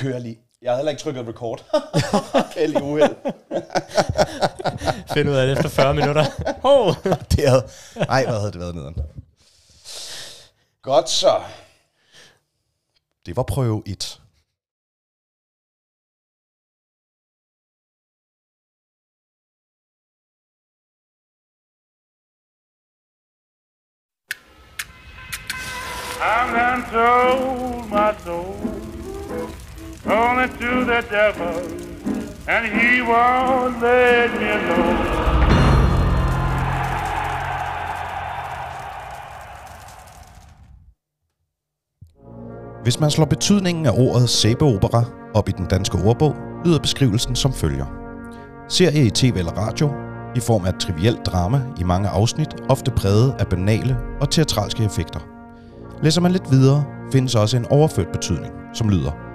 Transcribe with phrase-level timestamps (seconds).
[0.00, 0.38] kører lige.
[0.62, 1.64] Jeg havde heller ikke trykket record.
[2.58, 3.16] Heldig uheld.
[5.14, 6.24] Find ud af det efter 40 minutter.
[6.62, 6.94] Oh.
[7.30, 7.68] det havde...
[8.08, 8.96] Ej, hvad havde det været nederen?
[10.82, 11.42] Godt så.
[13.26, 14.20] Det var prøve 1.
[26.22, 28.89] I'm done sold my soul
[30.06, 31.54] only to the devil,
[32.48, 35.30] and he won't let me alone.
[42.82, 47.52] Hvis man slår betydningen af ordet sæbeopera op i den danske ordbog, lyder beskrivelsen som
[47.52, 47.86] følger.
[48.68, 49.90] Serie i tv eller radio,
[50.36, 54.84] i form af et trivielt drama i mange afsnit, ofte præget af banale og teatralske
[54.84, 55.20] effekter.
[56.02, 59.29] Læser man lidt videre, findes også en overført betydning, som lyder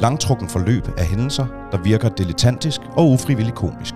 [0.00, 3.94] langtrukken forløb af hændelser, der virker dilettantisk og ufrivilligt komisk.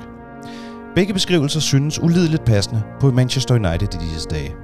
[0.95, 4.55] Begge beskrivelser synes ulideligt passende på Manchester United i disse dage.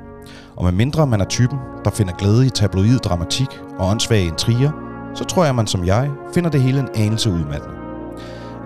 [0.56, 4.70] Og med mindre man er typen, der finder glæde i tabloid dramatik og åndssvage intriger,
[5.14, 7.75] så tror jeg, man som jeg finder det hele en anelse udmattende.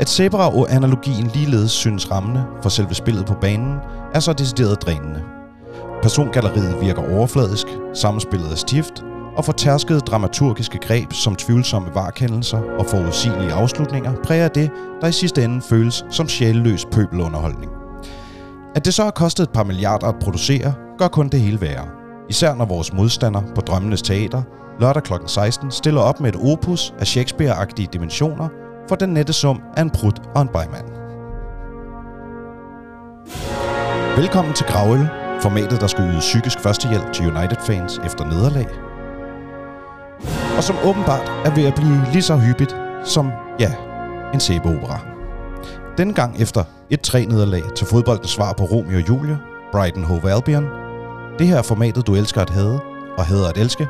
[0.00, 3.76] At Zebra-analogien ligeledes synes rammende for selve spillet på banen,
[4.14, 5.22] er så decideret drænende.
[6.02, 9.04] Persongalleriet virker overfladisk, samspillet er stift,
[9.40, 15.44] og fortærskede dramaturgiske greb som tvivlsomme varkendelser og forudsigelige afslutninger præger det, der i sidste
[15.44, 17.72] ende føles som sjælløs pøbelunderholdning.
[18.74, 21.88] At det så har kostet et par milliarder at producere, gør kun det hele værre.
[22.28, 24.42] Især når vores modstander på Drømmenes Teater
[24.80, 25.12] lørdag kl.
[25.26, 28.48] 16 stiller op med et opus af Shakespeare-agtige dimensioner
[28.88, 30.86] for den nette sum af en prut og en bajmand.
[34.16, 35.08] Velkommen til Gravøl,
[35.42, 38.89] formatet der skal yde psykisk førstehjælp til United-fans efter nederlag.
[40.60, 43.74] Og som åbenbart er ved at blive lige så hyppigt som, ja,
[44.34, 45.00] en sæbeopera.
[45.98, 49.38] Denne gang efter et 3 nederlag til fodboldens svar på Romeo og Julie,
[49.72, 50.64] Brighton Hove Albion.
[51.38, 52.80] Det her er formatet, du elsker at hade
[53.18, 53.88] og hader at elske.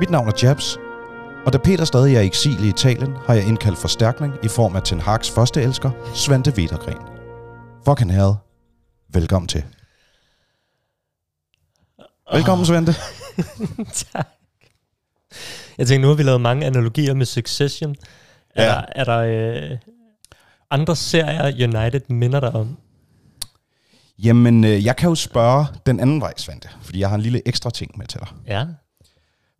[0.00, 0.78] Mit navn er Jabs,
[1.46, 4.76] og da Peter stadig er i eksil i Italien, har jeg indkaldt forstærkning i form
[4.76, 7.02] af Ten Hags første elsker, Svante Vetergren.
[7.84, 8.32] Fucking hell.
[9.12, 9.64] Velkommen til.
[12.32, 12.94] Velkommen, Svante.
[14.12, 14.26] tak.
[15.78, 17.96] Jeg tænkte, nu har vi lavet mange analogier med Succession.
[18.54, 18.68] Er Ja.
[18.68, 19.18] der, er der
[19.72, 19.78] øh,
[20.70, 22.76] andre serier, United minder dig om?
[24.18, 27.48] Jamen, øh, jeg kan jo spørge den anden vej, Svante, fordi jeg har en lille
[27.48, 28.28] ekstra ting med til dig.
[28.46, 28.66] Ja.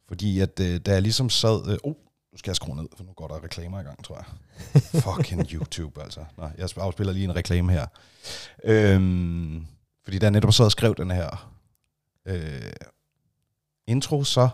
[0.09, 1.69] Fordi at øh, da jeg ligesom sad...
[1.71, 1.95] Øh, oh,
[2.33, 4.27] nu skal jeg skrue ned, for nu går der reklamer i gang, tror jeg.
[5.05, 6.21] Fucking YouTube, altså.
[6.39, 7.87] Nå, jeg afspiller lige en reklame her.
[8.65, 9.67] Øhm,
[10.05, 11.51] fordi da jeg netop sad og skrev den her
[12.27, 12.73] øh,
[13.87, 14.49] intro, så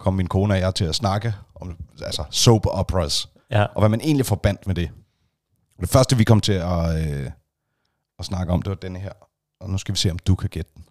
[0.00, 3.62] kom min kone og jeg til at snakke om altså soap operas, Ja.
[3.64, 4.90] og hvad man egentlig forbandt med det.
[5.80, 7.30] Det første, vi kom til at, øh,
[8.18, 9.12] at snakke om, det var denne her.
[9.60, 10.84] Og nu skal vi se, om du kan gætte den.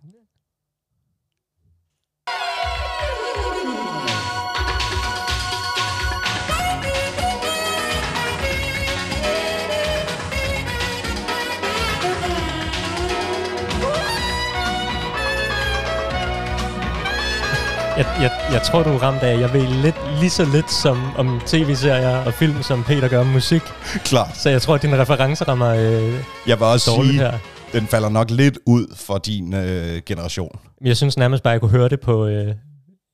[17.99, 20.97] Jeg, jeg, jeg tror, du er ramt af, jeg ved lidt, lige så lidt som
[21.17, 23.61] om tv-serier og film, som Peter gør om musik.
[24.03, 24.37] Klart.
[24.37, 26.13] Så jeg tror, at dine referencer rammer øh,
[26.47, 27.37] Jeg vil også dårligt sige, her.
[27.73, 30.59] den falder nok lidt ud for din øh, generation.
[30.85, 32.55] Jeg synes nærmest bare, at jeg kunne høre det på øh,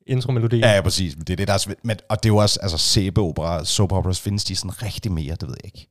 [0.07, 0.63] intromelodien.
[0.63, 1.15] Ja, ja, præcis.
[1.15, 4.19] Det er det, der er men, Og det er jo også, altså sæbeopera, soap operas,
[4.19, 5.87] findes de sådan rigtig mere, det ved jeg ikke.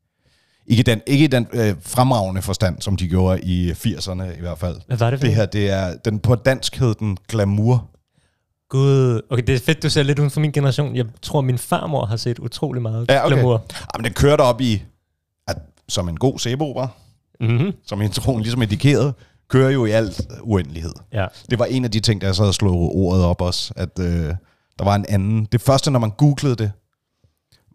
[0.66, 4.76] Ikke den, ikke den øh, fremragende forstand, som de gjorde i 80'erne i hvert fald.
[4.86, 7.90] Hvad var det for Det her, det er, den på dansk hed den glamour.
[8.74, 10.96] Gud, okay, det er fedt, du ser lidt uden for min generation.
[10.96, 13.34] Jeg tror, min farmor har set utrolig meget Ja, okay.
[13.34, 13.64] glamour.
[13.94, 14.82] Jamen, den kørte op i,
[15.48, 15.56] at,
[15.88, 16.88] som en god sæbeopera,
[17.40, 17.72] Mm-hmm.
[17.86, 19.14] som introen ligesom indikeret,
[19.48, 20.92] kører jo i alt uendelighed.
[21.12, 21.26] Ja.
[21.50, 23.98] Det var en af de ting, der jeg sad og slog ordet op også, at
[23.98, 24.06] øh,
[24.78, 25.44] der var en anden.
[25.52, 26.72] Det første, når man googlede det,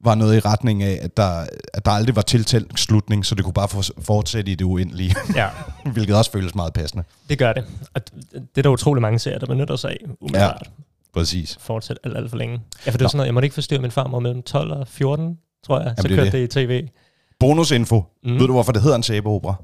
[0.04, 3.44] var noget i retning af, at der, at der aldrig var tiltænkt slutning, så det
[3.44, 5.48] kunne bare for, fortsætte i det uendelige, ja,
[5.94, 7.04] hvilket også føles meget passende.
[7.30, 7.66] det gør det.
[7.94, 8.02] Og
[8.34, 10.62] det er der utrolig mange serier, der benytter sig af, umiddelbart.
[10.66, 10.72] Ja.
[11.14, 11.58] Præcis.
[11.60, 12.62] Fortsæt alt, alt for længe.
[12.86, 14.88] Ja, for det var sådan noget, jeg måtte ikke forstyrre min farmor mellem 12 og
[14.88, 15.94] 14, tror jeg.
[15.98, 16.52] så det er kørte det.
[16.54, 16.64] det.
[16.64, 16.88] i tv.
[17.40, 18.04] Bonusinfo.
[18.24, 18.34] Mm.
[18.40, 19.56] Ved du, hvorfor det hedder en sæbeopera?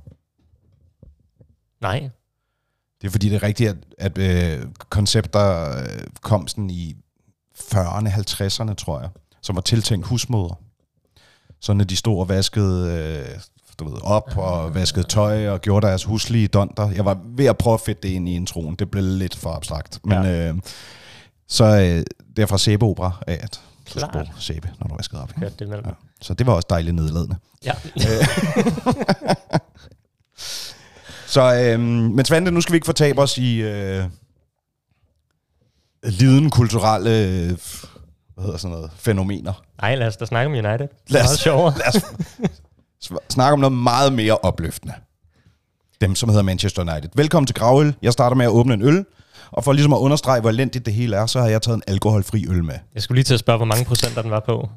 [1.82, 2.10] Nej.
[3.02, 3.78] Det er fordi, det er rigtigt, at,
[4.18, 4.18] at
[4.58, 5.86] øh, koncepter øh,
[6.22, 6.96] kom sådan i
[7.60, 9.10] 40'erne, 50'erne, tror jeg,
[9.42, 10.56] som var tiltænkt husmødre.
[11.62, 12.92] Så når de stod og vaskede
[13.30, 13.40] øh,
[13.80, 16.90] du ved, op og vaskede tøj og gjorde deres huslige donder.
[16.92, 18.76] Jeg var ved at prøve at fedte det ind i introen.
[18.76, 20.00] Det blev lidt for abstrakt.
[20.04, 20.50] Men Ja.
[20.50, 20.56] øh,
[21.48, 22.04] så øh,
[22.36, 23.62] det er fra sæbeopera af, at
[23.94, 24.00] på
[24.40, 25.32] sæbe, når du vaskede op.
[25.38, 25.86] Hørte det mellem.
[25.88, 25.92] Ja.
[26.22, 27.36] Så det var også dejligt nedladende.
[27.66, 27.74] Ja.
[31.28, 34.04] Så, øhm, men Svante, nu skal vi ikke fortabe os i øh,
[36.04, 37.58] liden kulturelle øh,
[38.34, 39.54] hvad hedder sådan noget, fænomener.
[39.82, 40.80] Nej, lad os da snakke om United.
[40.80, 41.74] Det Lad er os- sjovere.
[41.78, 42.04] Lad os
[43.30, 44.94] snakke om noget meget mere opløftende.
[46.02, 47.10] Dem, som hedder Manchester United.
[47.16, 47.96] Velkommen til Gravøl.
[48.02, 49.06] Jeg starter med at åbne en øl.
[49.56, 51.84] Og for ligesom at understrege, hvor elendigt det hele er, så har jeg taget en
[51.88, 52.76] alkoholfri øl med.
[52.94, 54.70] Jeg skulle lige til at spørge, hvor mange procenter den var på.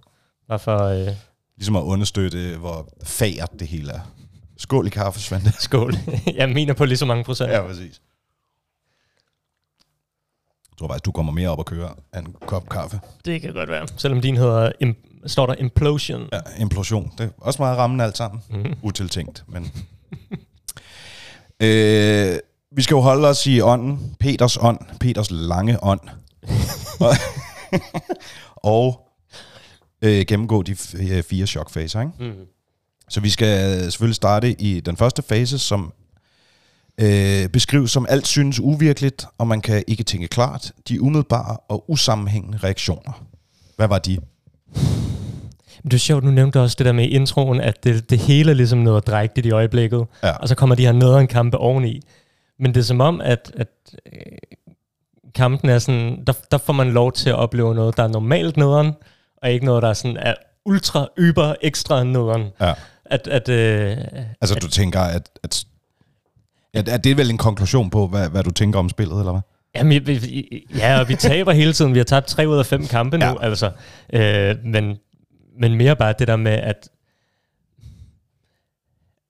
[0.48, 1.08] Bare for øh,
[1.56, 4.00] Ligesom at understøtte, hvor fagert det hele er.
[4.56, 5.52] Skål i kaffe, Svante.
[5.62, 5.94] skål.
[6.34, 7.50] jeg mener på lige så mange procent.
[7.52, 8.00] Ja, præcis.
[10.70, 13.00] Jeg tror faktisk, du kommer mere op og køre af en kop kaffe.
[13.24, 13.86] Det kan godt være.
[13.96, 16.28] Selvom din hedder, im- står der Implosion.
[16.32, 17.12] Ja, implosion.
[17.18, 18.42] Det er også meget rammende alt sammen.
[18.50, 18.74] Mm.
[18.82, 19.72] Utiltænkt, men...
[21.66, 22.38] øh,
[22.78, 24.16] vi skal jo holde os i ånden.
[24.20, 24.78] Peters ånd.
[25.00, 26.00] Peters lange ånd.
[27.00, 27.12] og
[28.76, 29.00] og
[30.02, 32.12] øh, gennemgå de f- øh, fire chokfaser, ikke?
[32.20, 32.32] Mm.
[33.08, 35.92] Så vi skal selvfølgelig starte i den første fase, som
[37.00, 40.72] øh, beskrives som alt synes uvirkeligt, og man kan ikke tænke klart.
[40.88, 43.24] De umiddelbare og usammenhængende reaktioner.
[43.76, 44.18] Hvad var de?
[45.84, 48.50] Det er sjovt, nu nævnte du også det der med introen, at det, det hele
[48.50, 50.06] er ligesom noget drægtigt i øjeblikket.
[50.22, 50.30] Ja.
[50.30, 52.00] Og så kommer de her nederen kampe oveni.
[52.58, 53.68] Men det er som om, at, at
[54.12, 54.22] øh,
[55.34, 58.56] kampen er sådan, der, der får man lov til at opleve noget, der er normalt
[58.56, 58.92] nederen,
[59.36, 60.34] og ikke noget, der er sådan er
[60.64, 62.46] ultra, yber, ekstra nederen.
[62.60, 62.74] Ja.
[63.04, 63.96] At, at, øh,
[64.40, 65.64] Altså, du tænker, at, at,
[66.74, 69.32] at, at det er vel en konklusion på, hvad, hvad du tænker om spillet, eller
[69.32, 69.40] hvad?
[69.74, 71.92] Jamen, vi- ja, og vi taber hele tiden.
[71.94, 73.42] Vi har tabt tre ud af fem kampe nu, ja.
[73.42, 73.70] altså.
[74.12, 74.96] Øh, men,
[75.60, 76.88] men mere bare det der med, at,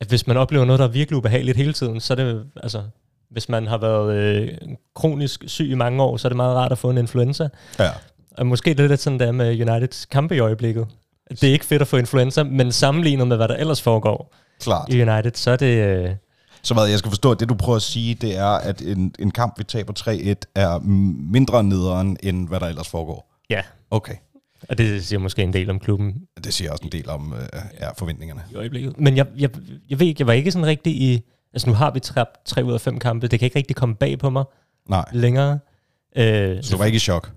[0.00, 2.82] at hvis man oplever noget, der er virkelig ubehageligt hele tiden, så er det, altså,
[3.30, 4.48] hvis man har været øh,
[4.94, 7.48] kronisk syg i mange år, så er det meget rart at få en influenza.
[7.78, 7.90] Ja.
[8.30, 10.86] Og måske det er lidt sådan, der med Uniteds kampe i øjeblikket.
[11.30, 14.92] Det er ikke fedt at få influenza, men sammenlignet med, hvad der ellers foregår Klart.
[14.94, 15.86] i United, så er det...
[15.86, 16.10] Øh,
[16.62, 19.14] Så hvad, jeg skal forstå, at det du prøver at sige, det er, at en,
[19.18, 20.78] en kamp, vi taber 3-1, er
[21.32, 23.34] mindre nederen, end hvad der ellers foregår.
[23.50, 24.14] ja, Okay.
[24.68, 26.14] og det siger måske en del om klubben
[26.44, 28.40] Det siger også en del om øh, ja, forventningerne.
[28.52, 29.00] i øjeblikket.
[29.00, 29.50] Men jeg, jeg,
[29.90, 31.20] jeg ved ikke, jeg var ikke sådan rigtig i...
[31.58, 33.28] Altså nu har vi tabt tre ud af fem kampe.
[33.28, 34.44] Det kan ikke rigtig komme bag på mig
[34.88, 35.58] Nej, længere.
[36.16, 37.32] Øh, så du var ikke i chok?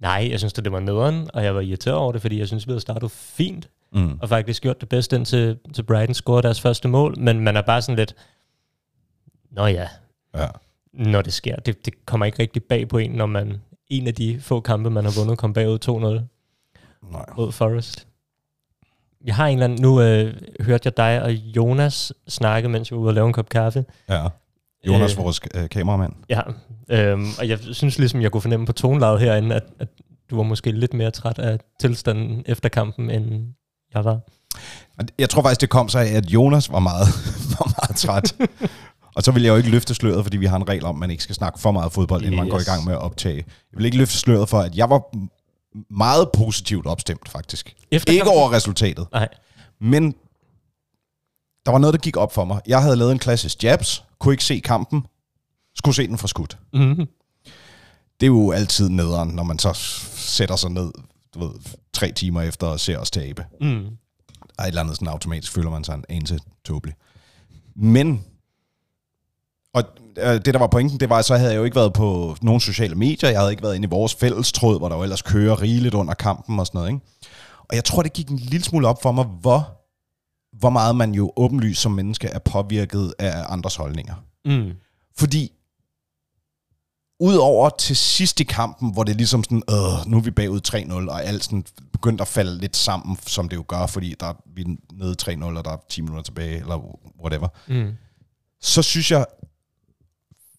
[0.00, 2.66] Nej, jeg synes, det var nederen, og jeg var irriteret over det, fordi jeg synes,
[2.66, 4.18] vi havde startet fint, Mm.
[4.22, 7.62] og faktisk gjort det bedste indtil til Brighton scorede deres første mål, men man er
[7.62, 8.14] bare sådan lidt...
[9.50, 9.88] Nå ja,
[10.34, 10.46] Ja.
[10.92, 11.56] når det sker.
[11.56, 14.90] Det, det kommer ikke rigtig bag på en, når man en af de få kampe,
[14.90, 17.24] man har vundet, kom bagud 2-0 Nej.
[17.36, 18.06] mod Forest.
[19.26, 19.82] Jeg har en eller anden...
[19.82, 23.32] Nu øh, hørte jeg dig og Jonas snakke, mens vi var ude og lave en
[23.32, 23.84] kop kaffe.
[24.08, 24.26] Ja.
[24.86, 25.18] Jonas, Øh.
[25.18, 26.12] vores øh, kameramand.
[26.28, 26.40] Ja,
[26.90, 29.88] øhm, og jeg synes ligesom, jeg kunne fornemme på tonelaget herinde, at, at
[30.30, 33.46] du var måske lidt mere træt af tilstanden efter kampen, end
[33.94, 34.20] jeg var.
[35.18, 37.06] Jeg tror faktisk, det kom sig af, at Jonas var meget,
[37.58, 38.34] var meget træt.
[39.16, 41.00] Og så vil jeg jo ikke løfte sløret, fordi vi har en regel om, at
[41.00, 42.52] man ikke skal snakke for meget fodbold, inden man Yes.
[42.52, 43.36] går i gang med at optage.
[43.36, 45.02] Jeg vil ikke løfte sløret for, at jeg var
[45.90, 47.76] meget positivt opstemt, faktisk.
[47.90, 49.28] Efter Ikke over resultatet, Nej.
[49.80, 50.14] men
[51.66, 52.60] der var noget, der gik op for mig.
[52.66, 55.06] Jeg havde lavet en klassisk jabs, kunne ikke se kampen,
[55.76, 56.58] skulle se den fra skudt.
[56.72, 57.06] Mm-hmm.
[58.20, 59.72] Det er jo altid nederen, når man så
[60.16, 60.92] sætter sig ned,
[61.34, 61.50] du ved,
[61.92, 63.44] tre timer efter og ser os tabe.
[63.60, 63.86] Mm.
[64.56, 66.94] Der er et eller andet sådan automatisk, føler man sig en anelse tåbelig.
[67.76, 68.24] Men,
[69.76, 69.84] og
[70.18, 72.36] øh, det der var pointen, det var, at så havde jeg jo ikke været på
[72.42, 75.22] nogen sociale medier, jeg havde ikke været inde i vores fællestråd, hvor der jo ellers
[75.22, 77.06] kører rigeligt under kampen og sådan noget, ikke?
[77.58, 79.80] Og jeg tror, det gik en lille smule op for mig, hvor,
[80.58, 84.14] hvor meget man jo åbenlyst som menneske er påvirket af andres holdninger.
[84.44, 84.72] Mm.
[85.18, 85.52] Fordi
[87.20, 91.10] udover til sidst i kampen, hvor det ligesom sådan, øh, nu er vi bagud 3-0,
[91.10, 94.34] og alt sådan begyndt at falde lidt sammen, som det jo gør, fordi der er,
[94.54, 97.48] vi nede 3-0, og der er 10 minutter tilbage, eller whatever.
[97.68, 97.92] Mm.
[98.60, 99.26] Så synes jeg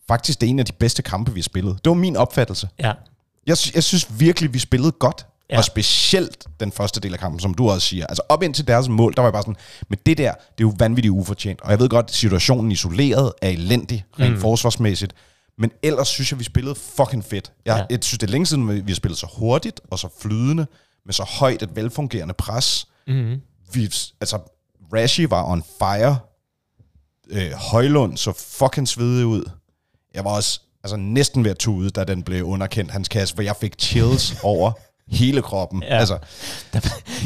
[0.08, 1.80] faktisk, det er en af de bedste kampe, vi har spillet.
[1.86, 2.70] Det var min opfattelse.
[2.80, 2.94] Ja.
[3.48, 5.26] Jeg, jeg synes virkelig, vi spillede godt.
[5.50, 5.58] Ja.
[5.58, 8.08] Og specielt den første del af kampen, som du også siger.
[8.08, 9.56] Altså op indtil deres mål, der var jeg bare sådan,
[9.90, 11.62] men det der, det er jo vanvittigt ufortjent.
[11.62, 14.42] Og jeg ved godt, at situationen isoleret er elendig, rent mm.
[14.42, 15.14] forsvarsmæssigt.
[15.58, 17.52] Men ellers synes jeg, vi spillede fucking fedt.
[17.66, 17.78] Jeg.
[17.78, 17.96] Ja.
[17.96, 20.68] jeg synes, det er længe siden, vi har spillet så hurtigt og så flydende,
[21.06, 22.88] med så højt et velfungerende pres.
[23.08, 23.42] Mm.
[23.74, 24.40] Vi, altså,
[24.94, 26.18] Rashi var on fire.
[27.30, 29.50] Øh, Højlund så fucking svedig ud.
[30.16, 33.42] Jeg var også altså, næsten ved at tude, da den blev underkendt, hans kasse, for
[33.42, 34.72] jeg fik chills over
[35.08, 35.84] hele kroppen.
[35.84, 35.98] Ja.
[36.00, 36.18] Altså,
[36.74, 36.80] Der,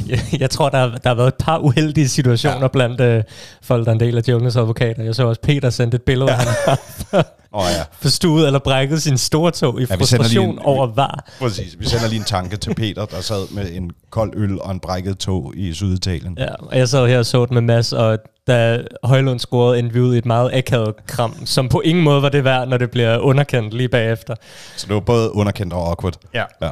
[0.08, 2.68] jeg, jeg tror, der, der har været et par uheldige situationer Ja.
[2.68, 3.24] blandt øh,
[3.62, 5.04] folk, der er en del af Jonas advokater.
[5.04, 6.38] Jeg så også Peter sendte et billede, ja.
[6.38, 6.80] han har
[7.54, 11.30] åh ja, forstuet eller brækket sin store tog i Ja, frustration en- over var.
[11.40, 11.80] præcis.
[11.80, 14.80] Vi sender lige en tanke til Peter, der sad med en kold øl og en
[14.80, 16.36] brækket tog i Syditalien.
[16.40, 19.94] Ja, og jeg sad her og så det med Mads, og da Højlund scorede, endte
[19.94, 22.78] vi ud i et meget akavet kram, som på ingen måde var det værd, når
[22.78, 24.36] det bliver underkendt lige bagefter.
[24.78, 26.16] Så det var både underkendt og awkward.
[26.34, 26.46] Ja.
[26.62, 26.72] Ja.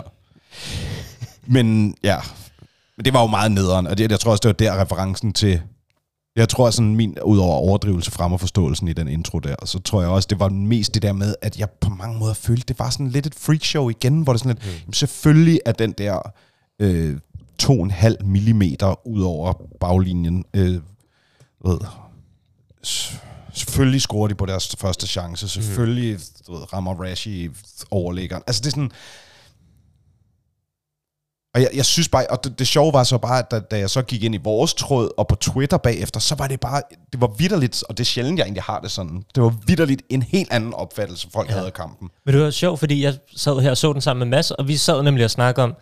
[1.48, 2.18] Men ja,
[2.98, 5.34] men det var jo meget nederen, og det, jeg tror også, det var der referencen
[5.34, 5.62] til,
[6.36, 10.02] jeg tror sådan min, udover overdrivelse frem og forståelsen i den intro der, så tror
[10.02, 12.80] jeg også, det var mest det der med, at jeg på mange måder følte, det
[12.80, 14.72] var sådan lidt et freakshow igen, hvor det sådan lidt, mm.
[14.82, 16.32] jamen selvfølgelig er den der
[16.82, 17.18] øh,
[17.62, 20.80] 2,5 millimeter ud over baglinjen, øh,
[21.63, 21.80] ved,
[23.54, 27.50] selvfølgelig scorer de på deres første chance, selvfølgelig du ved, rammer Rashi
[27.92, 28.44] overlæggeren.
[28.48, 28.92] Altså det er sådan,
[31.54, 33.80] og jeg, jeg synes bare, og det, det sjove var så bare, at da, da
[33.80, 36.82] jeg så gik ind i vores tråd og på Twitter bagefter, så var det bare,
[37.13, 40.01] det var vidderligt, og det er sjældent, jeg egentlig har det sådan, det var vidderligt
[40.10, 41.54] en helt anden opfattelse, folk ja.
[41.54, 42.10] havde af kampen.
[42.25, 44.68] Men det var sjovt, fordi jeg sad her og så den sammen med Mads, og
[44.68, 45.75] vi sad nemlig og snakkede om,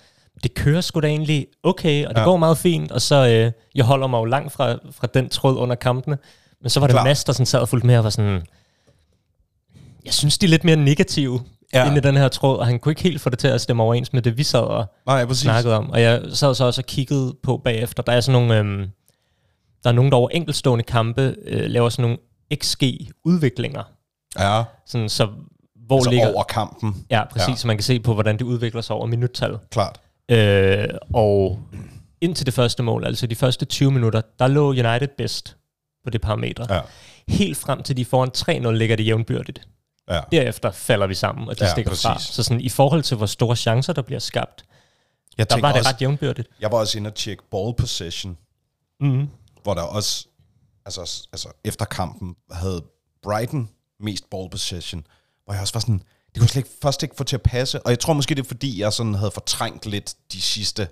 [0.43, 2.25] det kører sgu da egentlig okay, og det Ja.
[2.25, 5.55] går meget fint, og så, øh, jeg holder mig jo langt fra, fra den tråd
[5.57, 6.17] under kampene,
[6.61, 7.03] men så var det Klar.
[7.03, 8.41] Mads, der sådan sad og fulgte med og var sådan,
[10.05, 11.41] jeg synes, de er lidt mere negative
[11.73, 11.85] Ja.
[11.87, 13.83] inde i den her tråd, og han kunne ikke helt få det til at stemme
[13.83, 15.41] overens med det, vi sad og Nej, præcis.
[15.43, 15.89] snakkede om.
[15.89, 18.87] Og jeg sad så også og kiggede på bagefter, der er sådan nogle, øhm,
[19.83, 22.17] der er nogen, der over enkeltstående kampe øh, laver sådan nogle
[22.63, 23.83] XG-udviklinger,
[24.39, 25.27] Ja, sådan, så
[25.87, 26.33] hvor altså ligger...
[26.33, 27.55] over kampen, Ja, præcis, ja.
[27.55, 29.57] så man kan se på, hvordan det udvikler sig over minuttal.
[29.71, 29.99] klart.
[30.31, 31.59] Øh, og
[32.21, 35.57] indtil det første mål, altså de første 20 minutter, der lå United bedst
[36.03, 36.73] på det parametre.
[36.75, 36.81] Ja.
[37.27, 38.31] Helt frem til de foran
[38.67, 39.67] 3-0 ligger det jævnbyrdigt.
[40.09, 40.21] Ja.
[40.31, 42.13] Derefter falder vi sammen, og de Ja, stikker fra.
[42.13, 42.33] præcis.
[42.33, 44.65] Så sådan, i forhold til, hvor store chancer, der bliver skabt,
[45.37, 46.47] Jeg der var det også, ret jævnbyrdigt.
[46.59, 48.37] jeg var også inde og tjekke ball possession,
[49.01, 49.27] Mm.
[49.63, 50.27] hvor der også,
[50.85, 52.83] altså, altså efter kampen, havde
[53.23, 53.69] Brighton
[53.99, 55.03] mest ball possession,
[55.45, 57.41] hvor jeg også var sådan, det kunne jeg slet ikke, først ikke få til at
[57.41, 60.87] passe, og jeg tror måske, det er fordi, jeg sådan havde fortrængt lidt de sidste,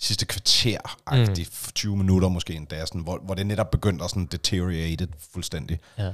[0.00, 0.78] sidste kvarter,
[1.12, 1.44] mm.
[1.74, 5.78] 20 minutter måske endda, sådan, hvor, hvor det netop begyndte at sådan deteriorated fuldstændig.
[5.98, 6.10] Ja.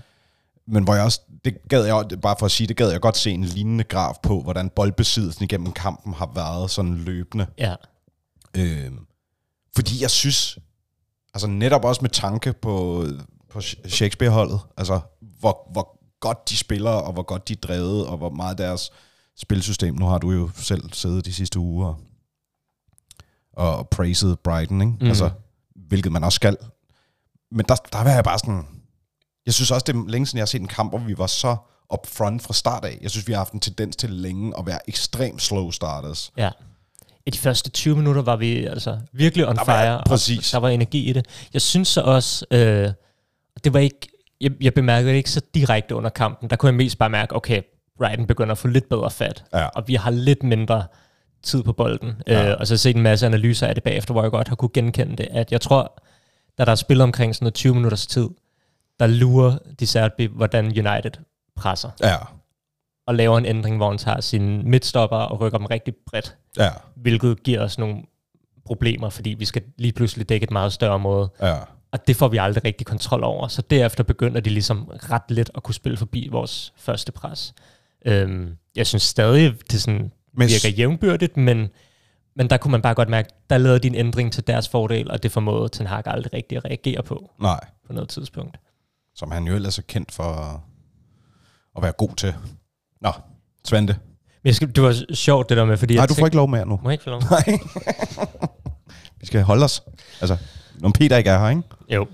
[0.67, 3.17] Men hvor jeg også, det gad jeg, bare for at sige, det gad jeg godt
[3.17, 7.47] se en lignende graf på, hvordan boldbesiddelsen igennem kampen har været sådan løbende.
[7.59, 7.75] ja.
[8.57, 8.93] Øh,
[9.77, 10.59] fordi jeg synes,
[11.35, 13.07] altså netop også med tanke på,
[13.51, 15.94] på Shakespeare-holdet, altså hvor, hvor
[16.29, 18.91] godt de spiller, og hvor godt de er drevet, og hvor meget deres
[19.37, 21.95] spilsystem, nu har du jo selv siddet de sidste uger
[23.53, 24.93] og, og praised Brighton, ikke?
[25.01, 25.07] Mm.
[25.07, 25.31] Altså,
[25.89, 26.57] hvilket man også skal.
[27.51, 28.67] Men der, der var jeg bare sådan,
[29.47, 31.27] jeg synes også, det er længe siden, jeg har set en kamp, hvor vi var
[31.27, 31.57] så
[31.95, 32.99] up front fra start af.
[33.03, 36.33] Jeg synes, vi har haft en tendens til længe at være ekstremt slow starters.
[36.37, 36.51] Ja.
[37.27, 39.99] I de første 20 minutter var vi altså virkelig on Der var- fire.
[39.99, 40.51] og præcis.
[40.51, 41.27] Der var energi i det.
[41.53, 42.93] Jeg synes så også, øh,
[43.65, 44.09] det var ikke,
[44.45, 46.51] jeg, jeg bemærkede det ikke så direkte under kampen.
[46.51, 47.63] Der kunne jeg mest bare mærke, okay,
[47.99, 49.45] Brighton begynder at få lidt bedre fat.
[49.55, 49.67] Ja.
[49.67, 50.85] Og vi har lidt mindre
[51.43, 52.23] tid på bolden.
[52.27, 52.51] Ja.
[52.51, 54.71] Øh, og så set en masse analyser af det bagefter, hvor jeg godt har kunne
[54.75, 55.29] genkende det.
[55.31, 56.03] At jeg tror,
[56.59, 58.29] da der er spillet omkring sådan noget 20 minutters tid,
[59.01, 61.13] der lurer de Serbi, hvordan United
[61.57, 61.91] presser.
[62.03, 62.17] Ja,
[63.07, 66.71] Og laver en ændring, hvor han tager sine midtstopper og rykker dem rigtig bredt ja,
[66.97, 68.03] hvilket giver os nogle
[68.67, 71.29] problemer, fordi vi skal lige pludselig dække et meget større område.
[71.43, 71.57] ja.
[71.95, 73.49] Og det får vi aldrig rigtig kontrol over.
[73.49, 77.55] Så derefter begynder de ligesom ret let at kunne spille forbi vores første pres.
[78.07, 81.69] Øhm, jeg synes stadig, det sådan Men- virker jævnbyrdigt, men,
[82.37, 85.11] men der kunne man bare godt mærke, der lavede de en ændring til deres fordel,
[85.11, 88.57] og det formåede Ten Hag aldrig rigtig at reagere på Nej, på noget tidspunkt.
[89.15, 90.23] som han jo ellers er kendt for
[91.77, 92.35] at- være god til.
[93.01, 93.13] Nå,
[93.65, 93.97] Svante.
[94.43, 96.49] Men jeg skal, det var sjovt det der med, fordi Nej, du får ikke lov
[96.49, 96.81] mere nu.
[96.83, 97.23] Må jeg ikke få lov?
[97.31, 97.59] Nej.
[99.21, 99.83] Vi skal holde os.
[100.21, 100.37] Altså,
[100.79, 101.63] når Peter ikke er her, ikke?
[101.89, 102.07] Jo.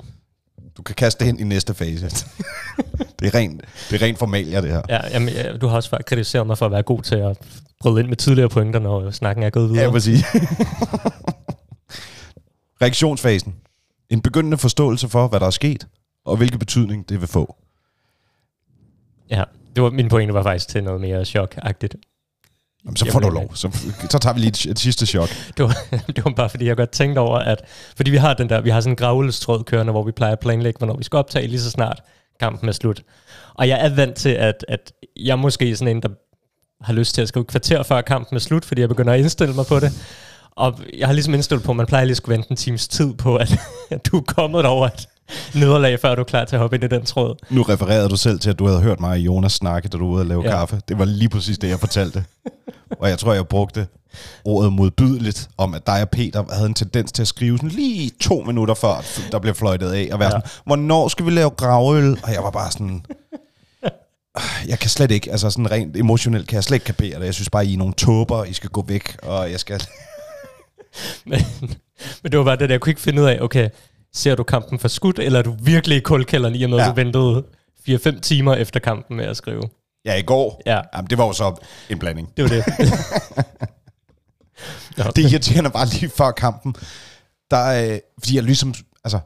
[0.76, 2.06] Du kan kaste det hen i næste fase.
[3.18, 4.82] det er rent, det er rent formalia, det her.
[4.88, 7.38] Ja, jamen, ja, du har også kritiseret mig for at være god til at
[7.80, 9.84] bryde ind med tidligere pointer, når snakken er gået videre.
[9.84, 10.24] Ja, præcis.
[12.82, 13.54] Reaktionsfasen.
[14.10, 15.86] En begyndende forståelse for, hvad der er sket,
[16.24, 17.56] og hvilken betydning det vil få.
[19.30, 19.44] Ja,
[19.76, 21.94] det var, min pointe var faktisk til noget mere chok-agtigt.
[22.84, 23.54] Jamen, så får du lov.
[23.54, 23.78] Så,
[24.10, 25.28] så tager vi lige et, et sidste chok.
[25.56, 25.76] Det var,
[26.16, 27.58] det var bare fordi, jeg godt tænkte over, at...
[27.96, 30.40] Fordi vi har den der, vi har sådan en gravlestråd kørende, hvor vi plejer at
[30.40, 32.02] planlægge, hvornår vi skal optage lige så snart
[32.40, 33.02] kampen er slut.
[33.54, 36.08] Og jeg er vant til, at, at jeg er måske sådan en, der
[36.80, 39.54] har lyst til at skrive kvarter før kampen er slut, fordi jeg begynder at indstille
[39.54, 39.92] mig på det.
[40.50, 42.88] Og jeg har ligesom indstillet på, at man plejer lige at skulle vente en times
[42.88, 43.58] tid på, at,
[43.90, 45.08] at du er kommet over, at,
[45.54, 47.34] nederlag, før du er klar til at hoppe ind i den tråd.
[47.50, 50.04] Nu refererede du selv til, at du havde hørt mig og Jonas snakke, da du
[50.06, 50.50] var ude og lave Ja.
[50.50, 50.80] kaffe.
[50.88, 52.24] Det var lige præcis det, jeg fortalte.
[53.00, 53.86] og jeg tror, jeg brugte
[54.44, 58.10] ordet modbydeligt om, at dig og Peter havde en tendens til at skrive sådan lige
[58.20, 60.30] to minutter før, der blev fløjtet af, og være ja.
[60.30, 62.18] sådan, hvornår skal vi lave gravøl?
[62.22, 63.04] Og jeg var bare sådan,
[64.68, 67.24] jeg kan slet ikke, altså sådan rent emotionelt, kan jeg slet ikke kapere det.
[67.26, 69.82] Jeg synes bare, I er nogle tåber, I skal gå væk, og jeg skal...
[71.26, 71.40] Men,
[72.22, 73.68] men det var bare det der, jeg kunne ikke finde ud af, okay,
[74.14, 76.88] ser du kampen for skudt, eller er du virkelig i kulkælderen i og med, Ja.
[76.88, 77.44] du ventede
[77.88, 79.62] 4-5 timer efter kampen med at skrive?
[80.04, 80.80] Ja, i går, Ja.
[80.94, 81.54] Jamen, det var jo så
[81.90, 82.28] en blanding.
[82.36, 82.64] Det var det.
[85.16, 86.74] Det er irriterende bare lige før kampen.
[87.50, 88.74] Der er, fordi jeg ligesom,
[89.04, 89.18] altså,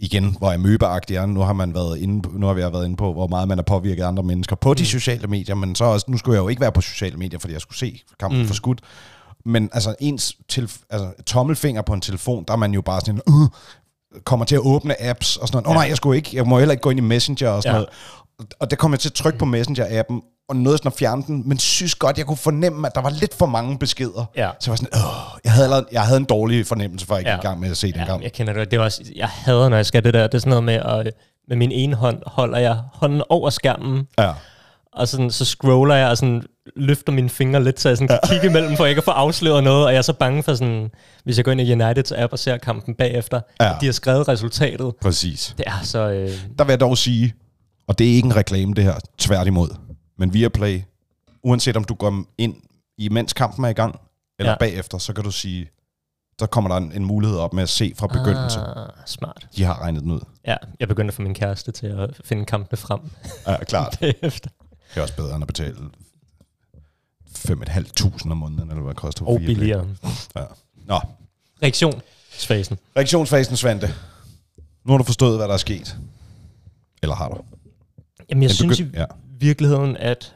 [0.00, 2.84] igen, hvor jeg møbeagtig er, nu har, man været inde på, nu har vi været
[2.84, 4.86] inde på, hvor meget man er påvirket andre mennesker på de Mm.
[4.86, 7.52] sociale medier, men så også, nu skulle jeg jo ikke være på sociale medier, fordi
[7.52, 8.46] jeg skulle se kampen mm.
[8.46, 8.80] for skudt.
[9.44, 13.20] Men altså, ens til, altså, tommelfinger på en telefon, der er man jo bare sådan,
[13.26, 13.48] uh,
[14.24, 15.66] kommer til at åbne apps og sådan noget.
[15.66, 17.62] Åh oh, nej, jeg skulle ikke, jeg må heller ikke gå ind i Messenger og
[17.62, 17.78] sådan Ja.
[17.78, 17.88] noget.
[18.60, 21.42] Og der kom jeg til at trykke på Messenger-appen, og nåede sådan at fjerne den,
[21.48, 24.24] men synes godt, jeg kunne fornemme, at der var lidt for mange beskeder.
[24.36, 24.50] Ja.
[24.60, 27.24] Så jeg var sådan, Åh, jeg, havde allerede, jeg havde en dårlig fornemmelse, før jeg
[27.24, 27.38] gik Ja.
[27.38, 28.22] i gang med at se den ja, kamp.
[28.22, 28.70] jeg kender det.
[28.70, 30.22] Det er også, jeg hader, når jeg skal det der.
[30.26, 31.12] Det er sådan noget med, at
[31.48, 34.32] med min ene hånd holder jeg hånden over skærmen, Ja.
[34.92, 36.42] og sådan, så scroller jeg og sådan
[36.76, 39.64] løfter mine fingre lidt, så jeg sådan kan kigge imellem, for ikke at få afsløret
[39.64, 40.90] noget, og jeg er så bange for sådan,
[41.24, 43.74] hvis jeg går ind i Uniteds app og ser kampen bagefter, Ja.
[43.74, 44.92] at de har skrevet resultatet.
[45.02, 45.54] Præcis.
[45.58, 45.98] Det er så...
[46.10, 47.34] Øh, Der vil jeg dog sige,
[47.86, 49.68] og det er ikke en reklame det her, tværtimod,
[50.18, 50.80] men Viaplay,
[51.44, 52.54] uanset om du går ind
[52.98, 54.00] imens kampen er i gang,
[54.38, 54.56] eller Ja.
[54.60, 55.68] bagefter, så kan du sige,
[56.40, 58.58] så kommer der en, en mulighed op med at se fra begyndelse.
[58.60, 58.82] Ah.
[58.82, 59.46] Ah, smart.
[59.56, 60.20] De har regnet den ud.
[60.46, 63.00] Ja, jeg begyndte at få min kæreste til at finde kampene frem
[63.46, 63.96] Ja, klart.
[64.00, 64.50] bagefter.
[64.94, 65.74] Det er også bedre end at betale
[67.36, 69.24] 5.500 om måneden, eller hvad det koster.
[69.24, 69.86] for Og billigere.
[70.36, 70.42] Ja.
[70.86, 71.00] Nå,
[71.62, 72.78] Reaktionsfasen.
[72.96, 73.94] reaktionsfasen, Svante.
[74.84, 75.96] Nu har du forstået, hvad der er sket.
[77.02, 77.36] Eller har du?
[78.30, 79.04] Jamen, jeg Den synes i begynd- ja.
[79.38, 80.34] virkeligheden, at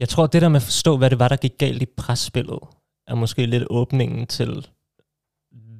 [0.00, 2.58] jeg tror, det der med at forstå, hvad det var, der gik galt i presspillet,
[3.06, 4.66] er måske lidt åbningen til,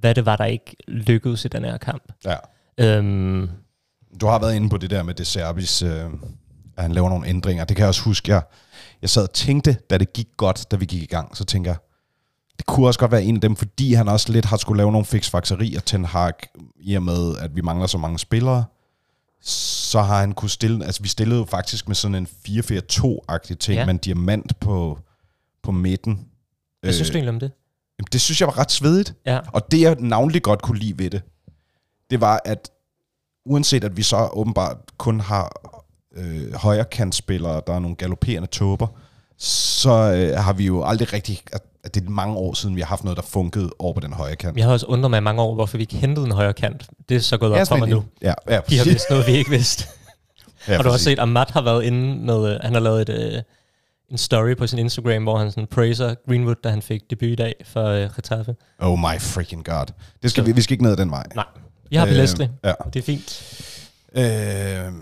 [0.00, 2.12] hvad det var, der ikke lykkedes i den her kamp.
[2.24, 2.36] ja.
[2.80, 3.50] Øhm,
[4.20, 6.04] Du har været inde på det der med det Serbis, øh,
[6.76, 7.64] at han laver nogle ændringer.
[7.64, 8.42] Det kan jeg også huske, jeg,
[9.02, 11.70] jeg sad og tænkte, da det gik godt, da vi gik i gang, så tænker
[11.70, 11.78] jeg,
[12.58, 14.92] det kunne også godt være en af dem, fordi han også lidt har skulle lave
[14.92, 16.32] nogle fiksfakserier, Ten Hag,
[16.80, 18.64] i og med, at vi mangler så mange spillere,
[19.42, 23.74] så har han kunne stille, altså vi stillede jo faktisk med sådan en 4-4-2-agtig ting,
[23.76, 23.84] Ja.
[23.86, 24.98] med en diamant på,
[25.62, 26.26] på midten.
[26.80, 27.52] hvad synes du egentlig om det?
[27.98, 29.14] Jamen, Det synes jeg var ret svedigt.
[29.26, 29.40] Ja.
[29.52, 31.22] Og det, jeg navnlig godt kunne lide ved det,
[32.10, 32.70] det var, at
[33.46, 35.52] uanset at vi så åbenbart kun har
[36.16, 38.86] øh, højrekantspillere, der er nogle galopperende tåber,
[39.38, 41.40] så øh, har vi jo aldrig rigtig...
[41.52, 41.62] At,
[41.94, 44.36] det er mange år siden, vi har haft noget, der funkede over på den højre
[44.36, 44.56] kant.
[44.56, 46.86] Jeg har også undret mig i mange år, hvorfor vi ikke hentede en højre kant.
[47.08, 48.04] Det er så gået op for mig nu.
[48.22, 49.84] Ja, ja, De har vidst noget, vi ikke vidste.
[50.68, 51.04] ja, og du har præcis.
[51.04, 53.42] set, at Matt har været inde med, øh, han har lavet et, øh,
[54.10, 57.34] en story på sin Instagram, hvor han sådan praiser Greenwood, da han fik debut i
[57.34, 58.54] dag for øh, Getafe.
[58.78, 59.86] Oh my freaking god.
[60.22, 61.24] Det skal Så- vi, vi skal ikke ned ad den vej.
[61.34, 61.44] Nej,
[61.90, 62.50] vi har øh, Leslie.
[62.64, 62.72] Ja.
[62.92, 63.42] Det er fint.
[64.14, 64.92] Øh,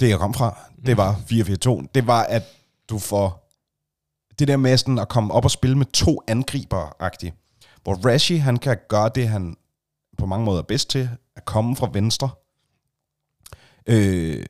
[0.00, 1.86] det jeg kom fra, det var 4-4-2.
[1.94, 2.42] Det var, at
[2.88, 3.42] du får
[4.38, 7.32] det der med sådan at komme op og spille med to angriber-agtigt.
[7.82, 9.56] Hvor Rashi, han kan gøre det, han
[10.18, 12.30] på mange måder er bedst til, at komme fra venstre.
[13.86, 14.46] Øh,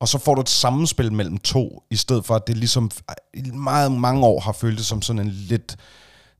[0.00, 2.90] og så får du et sammenspil mellem to, i stedet for at det ligesom
[3.34, 5.76] i meget mange år har føltes som sådan en lidt,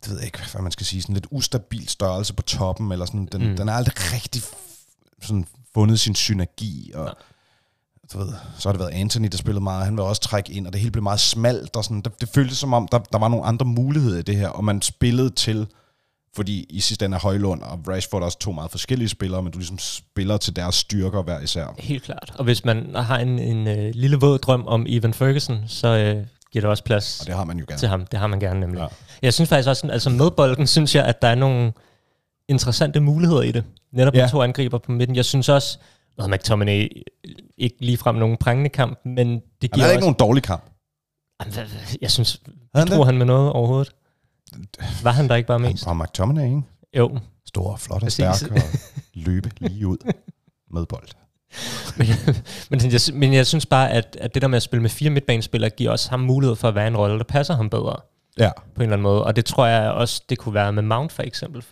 [0.02, 3.06] det ved jeg ikke, hvad man skal sige, sådan lidt ustabil størrelse på toppen, eller
[3.06, 3.48] sådan, den, Mm.
[3.50, 3.56] mm.
[3.56, 4.42] den er aldrig rigtig
[5.22, 7.16] sådan fundet sin synergi, og
[8.12, 10.66] du ved, så har det været Anthony, der spillede meget, han vil også trække ind,
[10.66, 13.18] og det hele blev meget smalt, og sådan, det, det føltes som om, der, der
[13.18, 15.66] var nogle andre muligheder i det her, og man spillede til,
[16.37, 19.58] fordi i sidste ende er Højlund og Rashford også to meget forskellige spillere, men du
[19.58, 21.74] ligesom spiller til deres styrker hver især.
[21.78, 22.32] Helt klart.
[22.38, 26.26] Og hvis man har en, en øh, lille våd drøm om Evan Ferguson, så øh,
[26.52, 27.78] giver det også plads Og det har man jo gerne.
[27.78, 28.06] til ham.
[28.06, 28.80] Det har man gerne nemlig.
[28.80, 28.87] Ja.
[29.22, 31.72] Jeg synes faktisk også, altså med bolden, synes jeg, at der er nogle
[32.48, 33.64] interessante muligheder i det.
[33.92, 34.28] Netop Ja.
[34.31, 35.16] to angriber på midten.
[35.16, 35.78] Jeg synes også,
[36.18, 37.02] at McTominay
[37.59, 39.92] ikke ligefrem nogen prangende kamp, men det Han giver havde også...
[39.94, 40.62] ikke nogen dårlig kamp.
[41.40, 41.55] Jamen,
[42.02, 42.40] Jeg synes,
[42.74, 43.92] han tror han med noget overhovedet?
[45.02, 45.87] Var han der ikke bare mest?
[45.87, 46.62] Og McTominay, ikke?
[46.96, 47.18] Jo.
[47.46, 48.59] Stor, flot og stærk og
[49.14, 50.12] løbe lige ud
[50.70, 51.09] med bold.
[51.96, 52.07] Men,
[52.70, 55.11] men, jeg, men jeg synes bare, at, at det der med at spille med fire
[55.11, 57.96] midtbanespillere, giver også ham mulighed for at være en rolle, der passer ham bedre
[58.38, 58.50] Ja.
[58.59, 59.24] på en eller anden måde.
[59.24, 61.62] Og det tror jeg også, det kunne være med Mount for eksempel,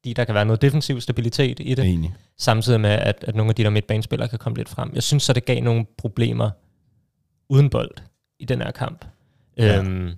[0.00, 1.84] fordi der kan være noget defensiv stabilitet i det.
[1.84, 2.14] Enig.
[2.38, 4.90] samtidig med, at, at nogle af de der midtbanespillere kan komme lidt frem.
[4.94, 6.50] Jeg synes så, det gav nogle problemer
[7.48, 7.90] uden bold
[8.38, 9.04] i den her kamp.
[9.58, 9.78] Ja.
[9.78, 10.10] Øhm,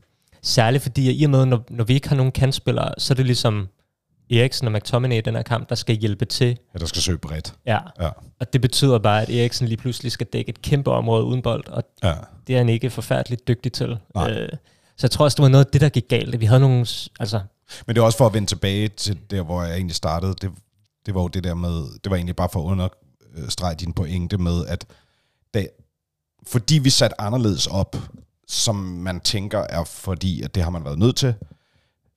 [0.43, 3.17] særligt fordi, at i og med, når, når vi ikke har nogen kantspillere, så er
[3.17, 3.69] det ligesom
[4.31, 6.59] Eriksen og McTominay i den her kamp, der skal hjælpe til.
[6.75, 7.55] Ja, der skal søge bredt.
[7.67, 7.79] Ja.
[8.01, 8.09] Ja.
[8.41, 11.69] Og det betyder bare, at Eriksen lige pludselig skal dække et kæmpe område uden bold,
[11.69, 12.15] og Ja.
[12.47, 13.99] det er han ikke forfærdeligt dygtig til.
[14.15, 14.31] Nej.
[14.31, 14.49] Øh,
[14.97, 16.41] så jeg tror også, det var noget af det, der gik galt.
[16.41, 16.87] Vi havde nogle...
[17.21, 17.41] Altså,
[17.87, 20.35] Men det er også for at vende tilbage til der, hvor jeg egentlig startede.
[20.41, 20.51] Det,
[21.07, 24.39] det var jo det der med, det var egentlig bare for at understrege din pointe
[24.39, 24.87] med, at
[25.55, 25.67] da,
[26.47, 27.97] fordi vi satte anderledes op,
[28.49, 31.35] som man tænker er fordi, at det har man været nødt til,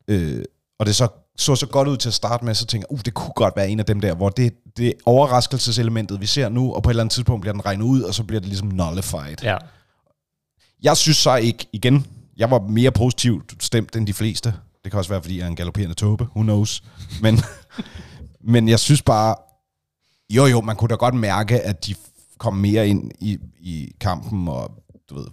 [0.08, 0.44] øh,
[0.80, 3.00] og det så så så godt ud til at starte med, så tænker jeg, uh,
[3.06, 6.50] det kunne godt være en af dem der, hvor det, det er overraskelseselementet, vi ser
[6.50, 8.50] nu, og på et eller andet tidspunkt bliver den regnet ud, og så bliver det
[8.50, 9.44] ligesom nullified.
[9.44, 9.58] ja.
[10.84, 14.54] Jeg synes så ikke, igen, jeg var mere positivt stemt end de fleste.
[14.86, 16.24] Det kan også være, fordi jeg er en galopperende tåbe.
[16.24, 16.84] Who knows?
[17.22, 17.40] Men,
[18.54, 19.36] men jeg synes bare,
[20.30, 21.96] jo jo, man kunne da godt mærke, at de
[22.38, 24.72] kom mere ind i, i kampen, og
[25.10, 25.28] du ved,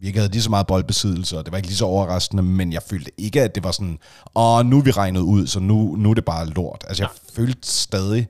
[0.00, 2.72] vi ikke havde lige så meget boldbesiddelse, og det var ikke lige så overraskende, men
[2.72, 3.98] jeg følte ikke, at det var sådan,
[4.36, 6.84] åh, nu er vi regnet ud, så nu, nu er det bare lort.
[6.88, 8.28] Altså, jeg følte stadig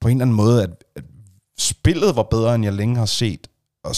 [0.00, 1.04] på en eller anden måde, at, at
[1.58, 3.46] spillet var bedre, end jeg længe har set,
[3.84, 3.94] og,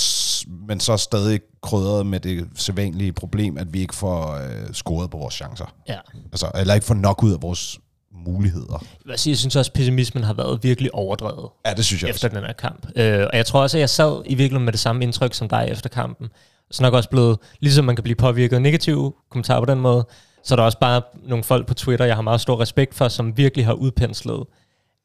[0.68, 5.18] men så stadig krydret med det sædvanlige problem, at vi ikke får øh, scoret på
[5.18, 5.74] vores chancer.
[5.88, 5.98] ja.
[6.32, 7.78] Altså, eller ikke får nok ud af vores
[8.14, 8.84] muligheder.
[9.08, 11.48] Jeg, sige, jeg synes også, at pessimismen har været virkelig overdrevet.
[11.66, 12.86] Ja, det synes jeg efter den her kamp.
[12.96, 15.48] Øh, og jeg tror også, at jeg sad i virkeligheden med det samme indtryk som
[15.48, 16.28] dig efter kampen.
[16.70, 20.06] Så nok også blevet, ligesom man kan blive påvirket af negative kommentarer på den måde,
[20.44, 23.08] så er der også bare nogle folk på Twitter, jeg har meget stor respekt for,
[23.08, 24.44] som virkelig har udpenslet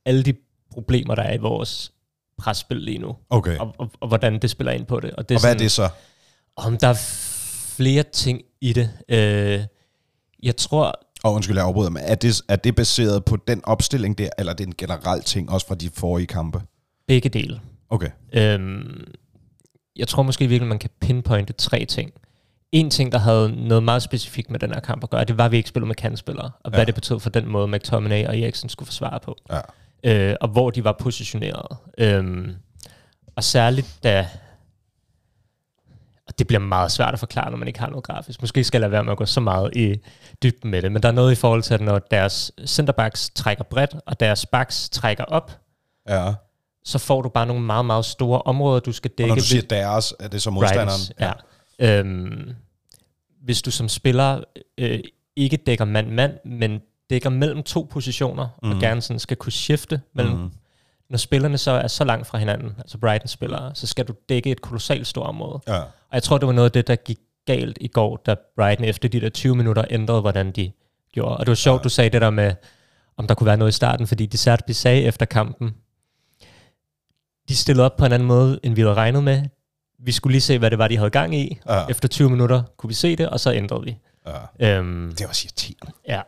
[0.05, 0.33] alle de
[0.71, 1.91] problemer, der er i vores
[2.38, 3.58] presspil lige nu, Okay.
[3.58, 5.12] og, og, og hvordan det spiller ind på det.
[5.12, 5.89] Og, det Og hvad er det så?
[6.56, 6.93] Om der er
[7.78, 8.89] flere ting i det.
[9.10, 9.60] Øh,
[10.43, 14.17] jeg tror, Og undskyld, jeg afbryder, men er det, er det baseret på den opstilling
[14.17, 16.62] der, eller er det en generel ting, også fra de forrige kampe?
[17.08, 17.60] begge dele.
[17.89, 18.10] Okay.
[18.34, 19.04] Øhm,
[19.95, 22.12] jeg tror måske virkelig, man kan pinpointe tre ting.
[22.71, 25.45] En ting, der havde noget meget specifikt med den her kamp at gøre, det var,
[25.45, 26.86] at vi ikke spillede med kandspillere, og hvad Ja.
[26.86, 29.60] det betød for den måde, McTominay og Eriksen skulle forsvare på, Ja.
[30.03, 31.77] Øh, og hvor de var positioneret.
[31.97, 32.55] Øhm,
[33.36, 34.27] og særligt da,
[36.27, 38.41] og det bliver meget svært at forklare, når man ikke har noget grafisk.
[38.41, 39.95] Måske skal jeg lade være med at gå så meget i
[40.43, 43.63] dybden med det, men der er noget i forhold til, at når deres centerbacks trækker
[43.63, 45.51] bredt, og deres backs trækker op,
[46.10, 46.33] Ja.
[46.83, 49.23] så får du bare nogle meget, meget store områder, du skal dække.
[49.23, 50.89] Og når du siger deres, er det så modstanderen?
[50.89, 51.12] Riders,
[51.79, 51.99] ja.
[51.99, 52.53] Øhm,
[53.43, 54.43] hvis du som spiller
[54.77, 54.99] øh,
[55.36, 58.70] ikke dækker mand-mand, men dækker mellem to positioner, mm.
[58.70, 58.80] og Mhm.
[58.80, 60.52] gerne sådan skal kunne skifte mellem, mm.
[61.10, 64.52] Når spillerne så er så langt fra hinanden, altså Brighton spillere, så skal du dække
[64.52, 65.60] et kolossalt stort område.
[65.67, 65.78] Ja.
[65.80, 68.86] Og jeg tror, det var noget af det, der gik galt i går, da Brighton
[68.86, 70.72] efter de der 20 minutter ændrede, hvordan de
[71.13, 71.38] gjorde.
[71.38, 71.84] Og det var sjovt, Ja.
[71.84, 72.54] du sagde det der med,
[73.17, 75.76] om der kunne være noget i starten, fordi de Serbi sagde efter kampen,
[77.50, 79.43] de stillede op på en anden måde, end vi havde regnet med.
[80.00, 81.60] Vi skulle lige se, hvad det var, de havde gang i.
[81.70, 81.86] Ja.
[81.89, 83.98] Efter 20 minutter kunne vi se det, og så ændrede vi.
[84.60, 84.78] ja.
[84.78, 85.93] Øhm, Det var også irriterende.
[86.08, 86.22] ja.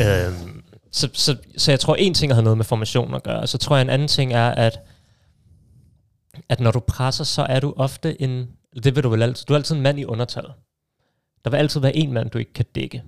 [0.00, 3.46] Øhm, så, så, så jeg tror, en ting har noget med formationen at gøre.
[3.46, 4.80] Så tror jeg, en anden ting er, at,
[6.48, 8.48] at når du presser, så er du ofte en...
[8.84, 9.46] Det vil du vel altid.
[9.46, 10.44] Du er altid en mand i undertal.
[11.44, 13.02] Der vil altid være en mand, du ikke kan dække.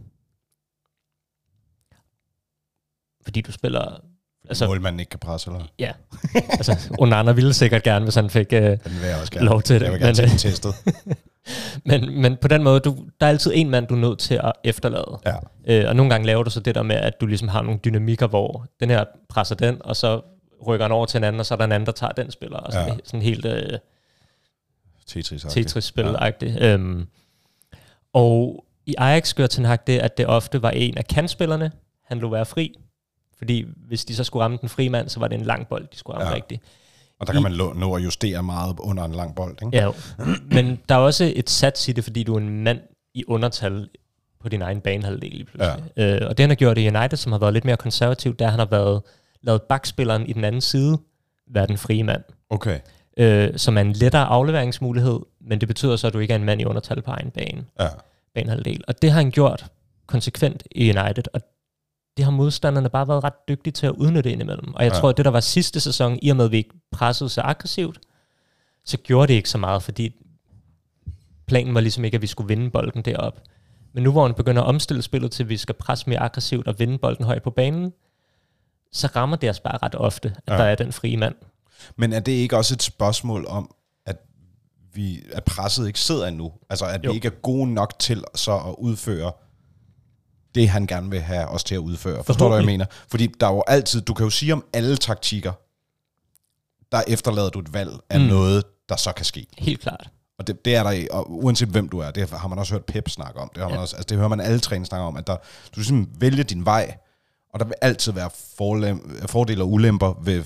[3.25, 4.01] Fordi du spiller...
[4.49, 5.67] Altså, Målmanden ikke kan presse, eller?
[5.79, 5.93] ja.
[6.35, 9.47] altså, Onana ville sikkert gerne, hvis han fik øh, Den vil jeg også gerne.
[9.47, 9.85] lov til det.
[9.85, 10.75] Jeg vil gerne men, øh, testet.
[11.91, 14.35] men, men på den måde, du, der er altid en mand, du er nødt til
[14.35, 15.19] at efterlade.
[15.27, 15.35] Ja.
[15.67, 17.81] Øh, og nogle gange laver du så det der med, at du ligesom har nogle
[17.85, 20.21] dynamikker, hvor den her presser den, og så
[20.67, 22.31] rykker han over til en anden, og så er der en anden, der tager den
[22.31, 22.57] spiller.
[22.59, 22.95] Og sådan, Ja.
[23.05, 23.79] sådan helt øh,
[25.07, 25.43] Tetris.
[25.43, 26.55] Tetris-spil-agtigt.
[26.55, 26.73] Ja.
[26.73, 27.07] Øhm,
[28.13, 31.73] og i Ajax gør Ten Hag det, at det ofte var en af kantspillerne,
[32.05, 32.75] han lå være fri.
[33.39, 35.87] Fordi hvis de så skulle ramme den fri mand, så var det en lang bold,
[35.93, 36.35] de skulle ramme ja.
[36.35, 36.63] rigtigt.
[37.21, 39.77] Og der kan man nå- at justere meget under en lang bold, ikke?
[39.77, 39.93] Ja, jo.
[40.51, 42.81] men der er også et sats i det, fordi du er en mand
[43.15, 43.89] i undertal
[44.41, 45.85] på din egen banehalvdel lige pludselig.
[45.97, 46.17] Ja.
[46.17, 48.45] Øh, og det han har gjort i United, som har været lidt mere konservativt, det
[48.45, 49.03] er, at han har været,
[49.43, 50.99] lavet bakspilleren i den anden side
[51.51, 52.23] være den frie mand.
[52.51, 52.79] Okay.
[53.19, 56.45] Øh, som er en lettere afleveringsmulighed, men det betyder så, at du ikke er en
[56.45, 57.89] mand i undertal på egen bane, Ja.
[58.35, 58.85] banehalvdel.
[58.89, 59.67] Og det har han gjort
[60.07, 61.41] konsekvent i United, og
[62.17, 64.75] det har modstanderne bare været ret dygtige til at udnytte indimellem.
[64.75, 64.99] Og jeg Ja.
[64.99, 67.41] tror, at det der var sidste sæson, i og med at vi ikke pressede så
[67.41, 67.99] aggressivt,
[68.85, 70.15] så gjorde det ikke så meget, fordi
[71.47, 73.41] planen var ligesom ikke, at vi skulle vinde bolden derop.
[73.93, 76.69] Men nu hvor han begynder at omstille spillet til, at vi skal presse mere aggressivt
[76.69, 77.93] og vinde bolden højt på banen,
[78.93, 80.59] så rammer det os bare ret ofte, at Ja.
[80.59, 81.35] der er den frie mand.
[81.97, 83.75] Men er det ikke også et spørgsmål om,
[84.07, 84.17] at
[84.93, 86.53] vi at presset ikke sidder endnu?
[86.71, 87.05] Altså, at.
[87.05, 87.11] Jo.
[87.11, 89.33] vi ikke er gode nok til så at udføre
[90.55, 92.25] det, han gerne vil have os til at udføre.
[92.25, 92.85] Forstår du, hvad jeg mener?
[93.09, 95.53] Fordi der er jo altid, du kan jo sige om alle taktikker,
[96.93, 98.27] der efterlader du et valg af mm.
[98.27, 99.47] Noget, der så kan ske.
[99.59, 100.11] Helt klart.
[100.39, 102.85] Og det, det er der, og uanset hvem du er, det har man også hørt
[102.85, 103.51] Pep snakke om.
[103.55, 103.83] Det, har man Ja.
[103.83, 105.37] også, altså det hører man alle træner snakke om, at der,
[105.77, 106.97] du simpelthen vælge din vej,
[107.53, 110.45] og der vil altid være forlem, fordele og ulemper ved,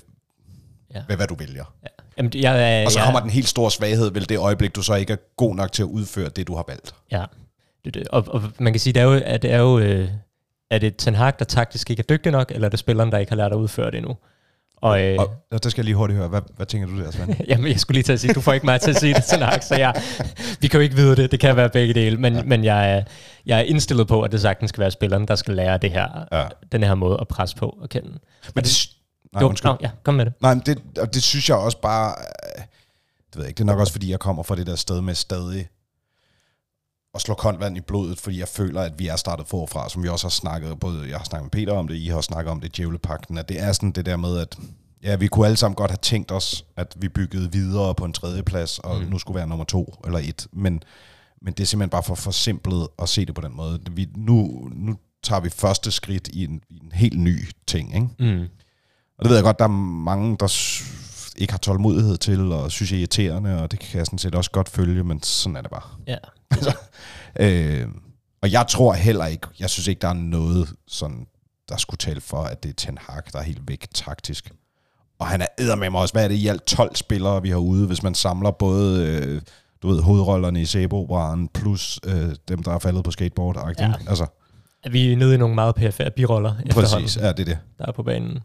[0.94, 1.02] Ja.
[1.08, 1.64] ved, hvad du vælger.
[1.82, 1.88] Ja.
[2.18, 4.82] Jamen, jeg, er- Og så jeg, kommer den helt store svaghed, vel det øjeblik, du
[4.82, 6.94] så ikke er god nok til at udføre det, du har valgt.
[7.12, 7.24] Ja.
[8.10, 10.08] Og, og man kan sige, det er jo, at det er jo, øh,
[10.70, 13.18] er det Ten Hag, der taktisk ikke er dygtig nok, eller er det spilleren, der
[13.18, 14.16] ikke har lært at udføre det endnu?
[14.76, 17.10] Og, øh, Og og der skal jeg lige hurtigt høre, hvad, hvad tænker du der,
[17.10, 17.34] Svend?
[17.48, 19.24] jamen, jeg skulle lige til at sige, du får ikke mig til at sige det,
[19.24, 19.94] Ten Hag, så jeg,
[20.60, 22.42] vi kan jo ikke vide det, det kan være begge dele, men, ja.
[22.42, 23.02] men jeg, er-
[23.46, 26.08] jeg er indstillet på, at det sagtens skal være spilleren, der skal lære det her,
[26.32, 26.44] Ja.
[26.72, 28.08] den her måde at presse på og kende.
[28.54, 28.88] Men det,
[29.32, 30.32] nej, Jo, nå, ja, kom med det.
[30.40, 32.14] Nej, men det, og det synes jeg også bare...
[32.58, 32.62] øh,
[33.30, 35.00] Det ved jeg ikke, det er nok også, fordi jeg kommer fra det der sted
[35.00, 35.68] med stadig
[37.14, 40.02] at slå koldt vand i blodet, fordi jeg føler, at vi er startet forfra, som
[40.02, 42.50] vi også har snakket, både jeg har snakket med Peter om det, I har snakket
[42.50, 44.58] om det, Djævlepakten, at det er sådan det der med, at
[45.02, 48.12] ja, vi kunne alle sammen godt have tænkt os, at vi byggede videre på en
[48.12, 49.06] tredje plads, og mm.
[49.06, 50.82] nu skulle være nummer to eller et, men,
[51.42, 53.80] men det er simpelthen bare for forsimplet at se det på den måde.
[53.90, 58.34] Vi, nu, nu tager vi første skridt i en, i en helt ny ting, ikke?
[58.36, 58.48] Mm.
[59.18, 59.68] Og det ved jeg godt, der er
[60.02, 60.46] mange, der
[61.38, 64.50] ikke har tålmodighed til, og synes, er irriterende, og det kan jeg sådan set også
[64.50, 65.82] godt følge, men sådan er det bare.
[66.06, 66.16] Ja.
[67.40, 67.88] Øh,
[68.42, 71.26] og jeg tror heller ikke, jeg synes ikke, der er noget, sådan,
[71.68, 74.52] der skulle tale for, at det er Ten Hag, der er helt væk taktisk.
[75.18, 77.56] Og han er med mig også, hvad er det i alt 12 spillere, vi har
[77.56, 79.42] ude, hvis man samler både, øh,
[79.82, 83.74] du ved, hovedrollerne i Sæbeoperaen, plus øh, dem, der er faldet på skateboard.
[83.78, 83.92] Ja.
[84.08, 84.26] Altså,
[84.82, 87.58] Er vi nede i nogle meget PFR biroller efterhånden, præcis, ja, det er det.
[87.78, 88.38] der er på banen?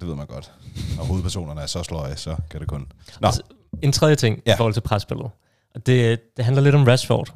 [0.00, 0.52] Det ved man godt.
[0.96, 2.92] Når hovedpersonerne er så sløje, så kan det kun...
[3.20, 3.42] Nå, Altså,
[3.82, 4.54] En tredje ting ja.
[4.54, 5.30] I forhold til presspillet.
[5.74, 7.34] Og det, det handler lidt om Rashford.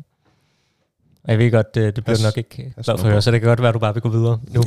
[1.25, 3.31] Og jeg ved godt, det, det bliver Pas- nok ikke glad for at høre, så
[3.31, 4.63] det kan godt være, at du bare vil gå videre nu.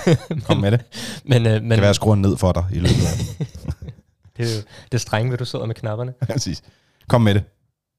[0.46, 0.80] kom med det.
[1.24, 3.46] men øh, men Men, kan være, at skrue ned for dig i løbet af
[4.36, 6.12] det er jo det er strenge, ved du sidder med knapperne.
[6.32, 6.62] Præcis.
[7.08, 7.44] Kom med det.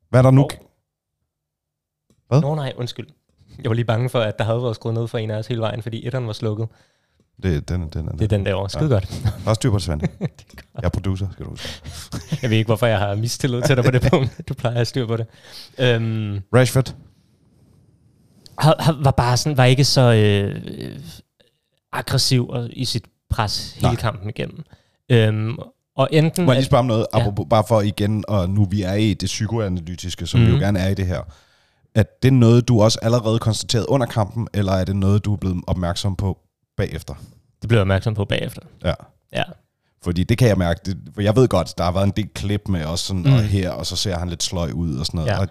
[0.10, 0.42] Hvad er der nu?
[0.42, 0.52] Hov.
[2.28, 2.42] Hvad?
[2.42, 3.08] Nå nej, undskyld.
[3.64, 5.48] Jeg var lige bange for, at der havde været skruet ned for en af os
[5.48, 6.68] hele vejen, fordi etteren var slukket.
[7.44, 8.70] Det, den, den, den, Det er den derovre.
[8.70, 8.94] Skide ja.
[8.94, 9.22] godt.
[9.46, 10.02] Der er styr på det, Svend.
[10.76, 11.70] Jeg er producer, skal du huske.
[12.42, 14.42] Jeg ved ikke, hvorfor jeg har mistillid til dig på det punkt.
[14.50, 15.26] Du plejer at have styr på det.
[15.80, 16.96] Øhm, Rashford.
[18.60, 21.00] har, har, var bare sådan, var ikke så øh, øh,
[21.94, 23.96] aggressiv og, i sit pres hele Nej.
[23.96, 24.64] kampen igennem.
[25.10, 25.58] Øhm,
[25.96, 26.46] og enten...
[26.46, 27.20] Må jeg lige spørge om noget, Ja.
[27.20, 30.46] apropos, bare for igen, og nu vi er i det psykoanalytiske, som mm.
[30.46, 30.60] vi Mhm.
[30.60, 31.22] jo gerne er i det her.
[31.96, 35.38] Er det noget, du også allerede konstateret under kampen, eller er det noget, du er
[35.38, 36.38] blevet opmærksom på
[36.78, 37.14] bagefter?
[37.62, 38.62] Det blev jeg opmærksom på bagefter.
[38.84, 38.94] Ja.
[39.34, 39.44] Ja.
[40.04, 42.30] Fordi det kan jeg mærke, det, for jeg ved godt, der har været en del
[42.34, 43.34] klip med også sådan, Mm.
[43.34, 45.32] og her, og så ser han lidt sløj ud og sådan noget.
[45.32, 45.40] Ja.
[45.40, 45.48] Og,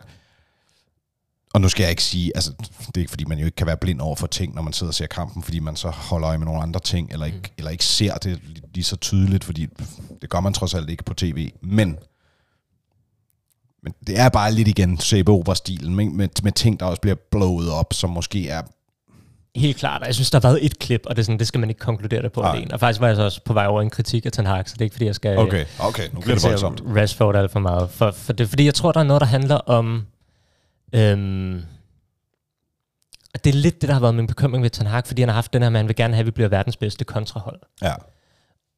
[1.55, 2.53] og nu skal jeg ikke sige, altså
[2.87, 4.73] det er ikke fordi, man jo ikke kan være blind over for ting, når man
[4.73, 7.39] sidder og ser kampen, fordi man så holder øje med nogle andre ting, eller ikke,
[7.39, 7.45] mm.
[7.59, 9.69] eller ikke ser det lige, lige så tydeligt, fordi
[10.23, 11.51] det gør man trods alt ikke på tv.
[11.61, 11.99] Men,
[13.83, 17.71] men det er bare lidt igen sæbeopera-stilen, med, med, med ting, der også bliver blowet
[17.71, 18.63] op, som måske er
[19.57, 21.47] Helt klart, og jeg synes, der har været et klip, og det, er sådan, det
[21.47, 22.57] skal man ikke konkludere det på Nej.
[22.57, 22.75] alene.
[22.75, 24.75] Og faktisk var jeg så også på vej over en kritik af Ten Hag, så
[24.75, 26.83] det er ikke, fordi jeg skal Okay, okay, nu bliver det voldsomt.
[26.97, 27.91] Rashford alt for meget.
[27.91, 30.07] For, for det, fordi jeg tror, der er noget, der handler om...
[30.95, 31.63] Øhm,
[33.35, 35.29] at det er lidt det, der har været min bekymring ved Ten Hag, fordi han
[35.29, 37.61] har haft den her, man vil gerne have, at vi bliver verdens bedste kontrahold.
[37.83, 37.95] Ja.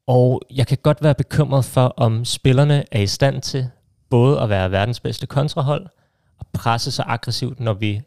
[0.07, 3.69] Og jeg kan godt være bekymret for, om spillerne er i stand til
[4.11, 5.87] både at være verdens bedste kontrahold
[6.39, 8.03] og presse så aggressivt, når vi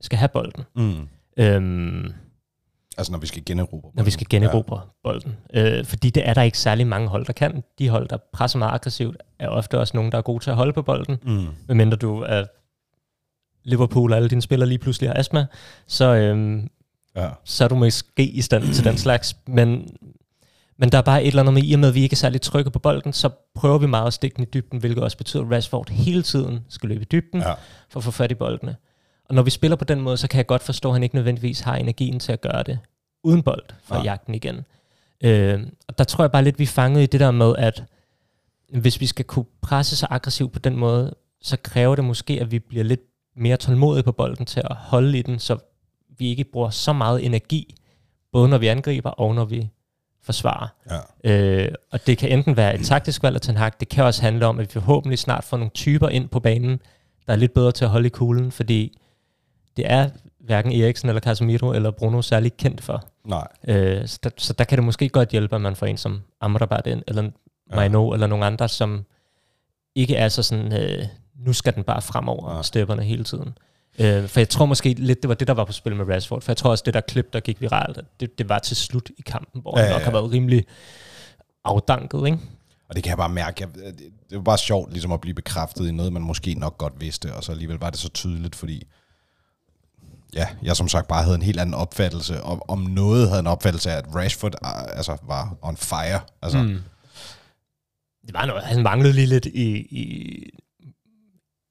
[0.00, 0.64] skal have bolden.
[0.76, 1.08] Mm.
[1.36, 2.12] Øhm,
[2.98, 3.90] Altså når vi skal generobre.
[3.94, 4.84] når vi skal generobre ja.
[5.02, 5.36] bolden.
[5.54, 7.62] Øh, fordi det er der ikke særlig mange hold, der kan.
[7.78, 10.56] De hold, der presser meget aggressivt, er ofte også nogen, der er gode til at
[10.56, 11.18] holde på bolden.
[11.22, 11.46] Mm.
[11.68, 12.44] Medmindre du er
[13.64, 15.46] Liverpool, og alle dine spillere lige pludselig har astma,
[15.86, 16.68] så, øhm,
[17.16, 17.28] Ja.
[17.44, 19.36] så er du måske i stand til den slags.
[19.46, 19.96] Men,
[20.78, 22.16] men der er bare et eller andet med, i og med, at vi ikke er
[22.16, 25.16] særlig trygge på bolden, så prøver vi meget at stikke den i dybden, hvilket også
[25.16, 27.52] betyder, at Rashford hele tiden skal løbe i dybden Ja.
[27.90, 28.76] for at få fat i boldene.
[29.32, 31.14] Og når vi spiller på den måde, så kan jeg godt forstå, at han ikke
[31.14, 32.78] nødvendigvis har energien til at gøre det
[33.24, 34.00] uden bold for Ja.
[34.00, 34.64] at jagte den igen.
[35.24, 37.84] Øh, og der tror jeg bare lidt, vi er fanget i det der med, at
[38.80, 42.50] hvis vi skal kunne presse så aggressivt på den måde, så kræver det måske, at
[42.50, 43.00] vi bliver lidt
[43.36, 45.56] mere tålmodige på bolden til at holde i den, så
[46.18, 47.74] vi ikke bruger så meget energi,
[48.32, 49.68] både når vi angriber og når vi
[50.22, 50.68] forsvarer.
[51.24, 51.30] Ja.
[51.64, 54.22] Øh, og det kan enten være et taktisk valg af Ten Hag, det kan også
[54.22, 56.80] handle om, at vi forhåbentlig snart får nogle typer ind på banen,
[57.26, 58.98] der er lidt bedre til at holde i kuglen, fordi
[59.76, 63.04] det er hverken Eriksen eller Casemiro eller Bruno særlig kendt for.
[63.26, 63.48] Nej.
[63.68, 66.20] Øh, så, der, så der kan det måske godt hjælpe, at man får en som
[66.40, 67.30] Amrabat ind, eller
[67.70, 67.76] Ja.
[67.76, 69.04] Maino, eller nogle andre, som
[69.94, 71.04] ikke er så sådan, øh,
[71.46, 72.56] nu skal den bare fremover, Ja.
[72.56, 72.62] ja.
[72.62, 73.58] stepperne hele tiden.
[73.98, 76.42] Øh, for jeg tror måske lidt, det var det, der var på spil med Rashford,
[76.42, 79.10] for jeg tror også, det der klip, der gik viralt, det, det var til slut
[79.18, 80.04] i kampen, hvor Ja, ja, han ja, nok ja.
[80.04, 80.64] har været rimelig
[81.64, 82.38] afdanket, ikke?
[82.88, 83.56] Og det kan jeg bare mærke.
[83.60, 83.98] Jeg, det,
[84.30, 87.34] det var bare sjovt ligesom at blive bekræftet i noget, man måske nok godt vidste,
[87.34, 88.86] og så alligevel var det så tydeligt, fordi
[90.34, 93.46] ja, jeg som sagt bare havde en helt anden opfattelse, og om noget havde en
[93.46, 96.20] opfattelse af, at Rashford ah, altså, var on fire.
[96.42, 96.78] Altså, mm.
[98.26, 100.04] Det var noget, han manglede lige lidt i, i,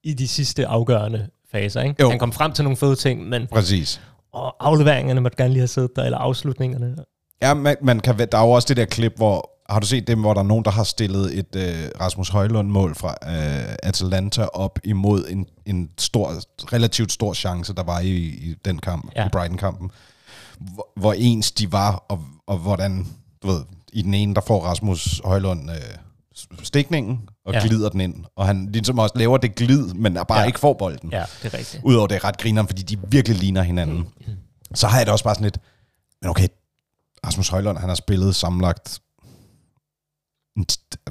[0.04, 1.82] i de sidste afgørende faser.
[1.82, 1.95] Ikke?
[2.02, 2.10] Jo.
[2.10, 4.02] Han kom frem til nogle fede ting, men Præcis.
[4.34, 6.95] og afleveringerne måtte gerne lige have siddet der, eller afslutningerne.
[7.41, 10.08] Ja, man, man kan, der er jo også det der klip, hvor, har du set
[10.08, 14.44] dem, hvor der er nogen, der har stillet et øh, Rasmus Højlund-mål fra øh, Atalanta
[14.44, 16.34] op imod en, en stor,
[16.74, 19.26] relativt stor chance, der var i, i den kamp, ja.
[19.26, 19.92] I Brighton-kampen,
[20.60, 23.08] hvor, hvor ens de var, og, og hvordan,
[23.44, 25.78] du ved, i den ene, der får Rasmus Højlund øh,
[26.64, 27.68] stikningen, og ja.
[27.68, 30.46] Glider den ind, og han ligesom også laver det glid, men er bare ja.
[30.46, 31.10] Ikke får bolden.
[31.12, 31.84] Ja, det er rigtigt.
[31.84, 33.98] Udover det er ret grineren, fordi de virkelig ligner hinanden.
[33.98, 34.34] Mm.
[34.76, 35.58] Så har jeg det også bare sådan lidt,
[36.22, 36.48] men okay,
[37.26, 39.11] Rasmus Højlund, han har spillet sammenlagt en t-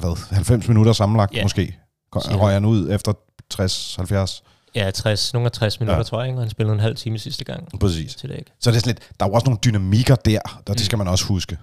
[0.00, 1.42] hvad, 90 minutter sammenlagt Ja.
[1.42, 1.78] måske.
[2.12, 3.12] Røg han ud efter
[3.54, 4.42] 60-70?
[4.74, 6.02] Ja, 60, nogle af 60 minutter, Ja.
[6.02, 6.38] tror jeg, ikke?
[6.38, 8.14] og han spillede en halv time sidste gang Præcis.
[8.14, 8.38] til det?
[8.60, 10.98] Så det er sådan lidt, der er jo også nogle dynamikker der, og det skal
[10.98, 11.58] man også huske.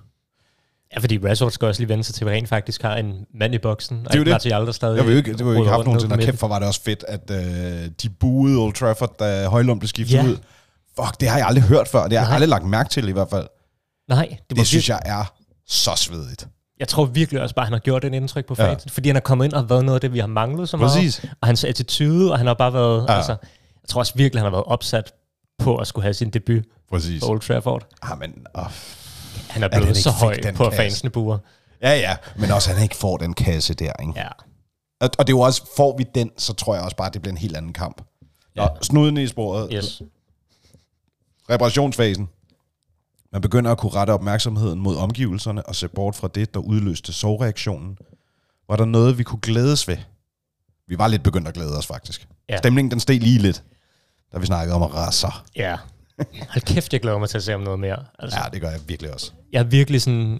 [0.95, 3.55] Ja, fordi Rashford skal også lige vende sig til, at rent faktisk har en mand
[3.55, 4.31] i boksen, og er jo det.
[4.31, 6.47] Martial, der stadig Jeg vil ikke, det var jo ikke haft nogensinde, og kæft for
[6.47, 10.23] var det også fedt, at øh, de buede Old Trafford, da Højlund blev skiftet Ja.
[10.23, 10.37] ud.
[11.01, 12.07] Fuck, det har jeg aldrig hørt før.
[12.07, 13.47] Det har jeg aldrig lagt mærke til i hvert fald.
[14.09, 15.33] Nej, det, Det synes jeg er
[15.67, 16.47] så svedigt.
[16.79, 18.69] Jeg tror virkelig også bare, at han har gjort et indtryk på Ja.
[18.71, 20.69] fans, fordi han er kommet ind og har været noget af det, vi har manglet
[20.69, 20.91] så meget.
[20.93, 21.25] Præcis.
[21.41, 23.11] Og hans attitude, og han har bare været, Ja.
[23.11, 23.17] ja.
[23.17, 23.31] altså,
[23.83, 25.13] jeg tror også virkelig, han har været opsat
[25.59, 27.23] på at skulle have sin debut Præcis.
[27.23, 27.87] på Old Trafford.
[28.01, 28.63] Ah, men, åh,
[29.49, 31.37] Han er blevet så ikke fik høj på, at fansene buer.
[31.81, 34.13] Ja, ja, men også, at han ikke får den kasse der, ikke?
[34.15, 34.27] Ja.
[35.01, 37.13] Og, og det er jo også, får vi den, så tror jeg også bare, at
[37.13, 38.01] det bliver en helt anden kamp.
[38.55, 38.67] Nå, Ja.
[38.81, 39.69] snuden i sporet.
[39.73, 40.01] Yes.
[41.49, 42.29] Reparationsfasen.
[43.31, 47.13] Man begynder at kunne rette opmærksomheden mod omgivelserne og se bort fra det, der udløste
[47.13, 47.97] sovreaktionen.
[48.69, 49.97] Var der noget, vi kunne glædes ved?
[50.87, 52.27] Vi var lidt begyndt at glæde os, faktisk.
[52.49, 52.57] Ja.
[52.57, 53.63] Stemningen, den steg lige lidt,
[54.33, 55.45] da vi snakkede om raser.
[55.55, 55.77] Ja.
[56.49, 57.97] Hold kæft, jeg glæder mig til at se om noget mere.
[58.19, 59.31] Altså, Ja, det gør jeg virkelig også.
[59.51, 60.39] Jeg er virkelig sådan...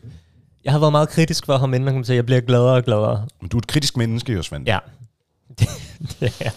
[0.64, 2.16] Jeg har været meget kritisk for ham, inden han kom til.
[2.16, 3.28] Jeg bliver gladere og gladere.
[3.42, 4.68] Men du er et kritisk menneske, jo, Svend.
[4.68, 4.80] Ja.
[6.20, 6.52] det er.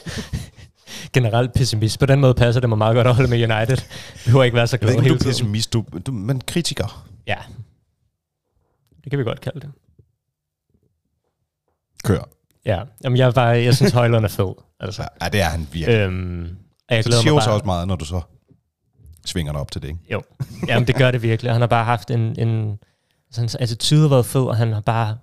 [1.12, 1.98] Generelt pessimist.
[1.98, 3.76] På den måde passer det mig meget godt at holde med United.
[3.76, 7.06] Det behøver ikke være så glad ikke, hele du er pessimist, du, du, men kritiker.
[7.26, 7.36] Ja.
[9.04, 9.70] Det kan vi godt kalde det.
[12.04, 12.28] Kør.
[12.66, 12.82] Ja.
[13.04, 14.54] Jamen, jeg, var, jeg synes, Højlund er fed.
[14.80, 15.08] Altså.
[15.22, 15.98] Ja, det er han virkelig.
[15.98, 16.56] Øhm,
[16.88, 18.20] og jeg så det glæder siger mig bare, også meget, når du så
[19.26, 20.00] svinger dig op til det, ikke?
[20.12, 20.22] Jo.
[20.68, 21.52] Jamen, det gør det virkelig.
[21.52, 22.20] Han har bare haft en...
[22.20, 22.78] en
[23.28, 25.18] altså, hans attitude har været fed, og han har bare...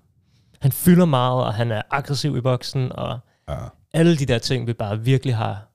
[0.62, 3.56] Han fylder meget, og han er aggressiv i boksen, og Ja.
[3.93, 5.67] Alle de der ting, vi bare virkelig har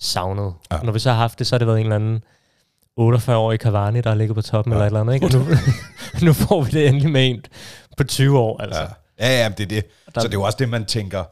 [0.00, 0.54] savnet.
[0.70, 0.78] Ja.
[0.78, 2.24] Og når vi så har haft det, så har det været en eller anden
[3.00, 4.76] 48-årig Cavani, der har ligget på toppen Ja.
[4.76, 5.14] eller et eller andet.
[5.14, 5.26] Ikke?
[5.26, 5.32] Og
[6.20, 7.44] nu, nu får vi det endelig med en
[7.96, 8.60] på 20 år.
[8.62, 8.80] Altså.
[8.80, 8.88] Ja,
[9.28, 9.84] ja, ja det er det.
[10.14, 11.24] Der- Så det er jo også det, man tænker,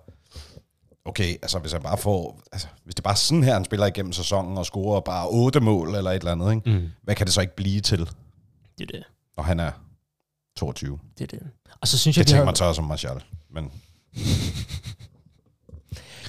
[1.04, 3.86] okay, altså hvis han bare får, altså, hvis det er bare sådan her, han spiller
[3.86, 6.70] igennem sæsonen og scorer bare otte mål eller et eller andet, ikke?
[6.80, 6.88] Mm.
[7.02, 8.08] hvad kan det så ikke blive til, Det
[8.80, 9.02] er det.
[9.36, 9.70] når han er
[10.56, 10.98] 22?
[11.18, 11.48] det, er det.
[11.80, 13.70] Og så synes jeg, Det tænker man så også om Martial, men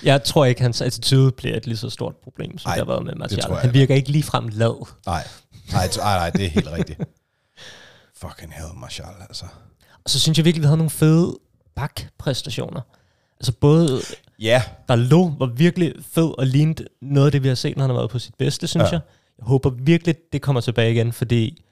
[0.06, 2.94] jeg tror ikke, hans attitude bliver et lige så stort problem, som Ej, det har
[2.94, 3.44] været med Martial.
[3.50, 4.86] jeg Han virker ikke ligefrem lad.
[5.06, 5.24] nej,
[5.72, 7.00] nej, nej, nej, det er helt rigtigt.
[8.22, 9.46] Fucking hell, Martial, altså.
[10.04, 11.38] Og så synes jeg virkelig, vi havde nogle fede
[11.76, 12.82] bakpræstationer.
[13.40, 14.00] Altså både
[14.40, 17.90] Ja, Dalot var virkelig fed og lignede noget af det, vi har set, når han
[17.90, 18.90] har været på sit bedste, synes Ja.
[18.92, 19.00] jeg.
[19.38, 21.64] Jeg håber virkelig, det kommer tilbage igen, fordi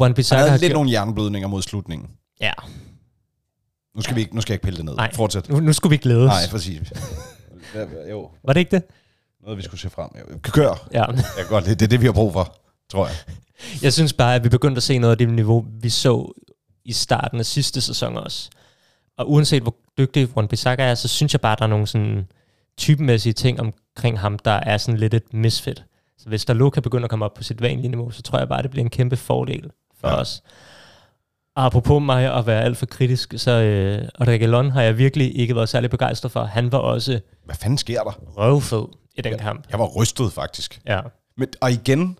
[0.00, 0.76] Juan han Bissaka havde har lidt gjort...
[0.76, 2.08] nogle hjerneblødninger mod slutningen.
[2.40, 2.52] Ja,
[3.94, 4.94] Nu skal, vi ikke, nu skal jeg ikke pille det ned.
[4.94, 5.14] Nej.
[5.14, 5.48] Fortsæt.
[5.48, 6.28] nu, nu skulle vi glæde os.
[6.28, 6.92] Nej, præcis.
[7.74, 8.82] Ja, Jo, Var det ikke det?
[9.42, 10.08] noget vi skulle se frem.
[10.20, 10.88] Jo, Kør.
[10.92, 11.04] Ja.
[11.06, 11.74] Jeg kan godt lide.
[11.74, 12.56] Det er det, vi har brug for,
[12.90, 13.16] tror jeg.
[13.82, 16.32] Jeg synes bare, at vi begyndte at se noget af det niveau, vi så
[16.84, 18.50] i starten af sidste sæson også.
[19.18, 21.86] Og uanset hvor dygtig Juan Bissaka er, så synes jeg bare, at der er nogle
[21.86, 22.26] sådan
[22.76, 25.84] typemæssige ting omkring ham, der er sådan lidt et misfit.
[26.18, 28.48] Så hvis der kan begynde at komme op på sit vanlige niveau, så tror jeg
[28.48, 30.14] bare, det bliver en kæmpe fordel for Ja.
[30.14, 30.20] ja.
[30.20, 30.42] os.
[31.56, 35.68] Apropos mig at være alt for kritisk, så øh, Reguilon har jeg virkelig ikke været
[35.68, 36.44] særlig begejstret for.
[36.44, 38.10] Han var også Hvad fanden sker der?
[38.38, 38.84] røvfed
[39.14, 39.64] i den kamp.
[39.70, 40.80] Jeg var rystet, faktisk.
[40.86, 41.00] Ja.
[41.36, 42.18] Men, og igen,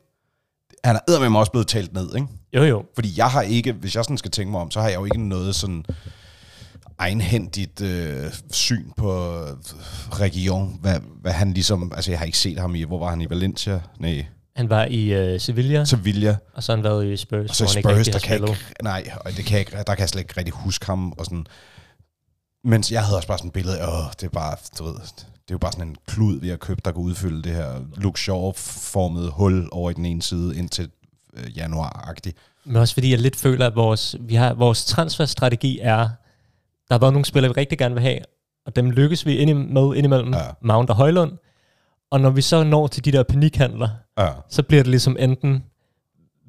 [0.84, 2.26] han er eddermame også blevet talt ned, ikke?
[2.56, 2.84] Jo, jo.
[2.94, 5.04] Fordi jeg har ikke, hvis jeg sådan skal tænke mig om, så har jeg jo
[5.04, 5.84] ikke noget sådan
[6.98, 9.48] egenhændigt øh, syn på øh,
[10.12, 13.20] region, hvad, hvad han ligesom, altså jeg har ikke set ham i, hvor var han
[13.20, 13.80] i Valencia?
[13.98, 17.56] Nej, Han var i øh, Sevilla, Sevilla, og så har han været i Spurs, og
[17.56, 20.20] så i Spurs, der kan ikke, nej, og det kan ikke, der kan jeg slet
[20.20, 21.46] ikke rigtig huske ham, og sådan,
[22.64, 25.50] mens jeg havde også bare sådan et billede åh, det er bare, du ved, det
[25.50, 28.20] er jo bare sådan en klud, vi har købt, der kan udfylde det her Luke
[28.20, 30.90] Shaw-formede hul over i den ene side indtil
[31.36, 32.36] øh, januar-agtigt.
[32.64, 36.08] Men også fordi jeg lidt føler, at vores, vi har, vores transferstrategi er,
[36.88, 38.18] Der har været nogle spillere, vi rigtig gerne vil have,
[38.66, 40.40] og dem lykkes vi ind med indimellem ja.
[40.60, 41.32] Mount og Højlund.
[42.10, 43.88] Og når vi så når til de der panikhandler,
[44.18, 45.64] Ja, så bliver det ligesom enten,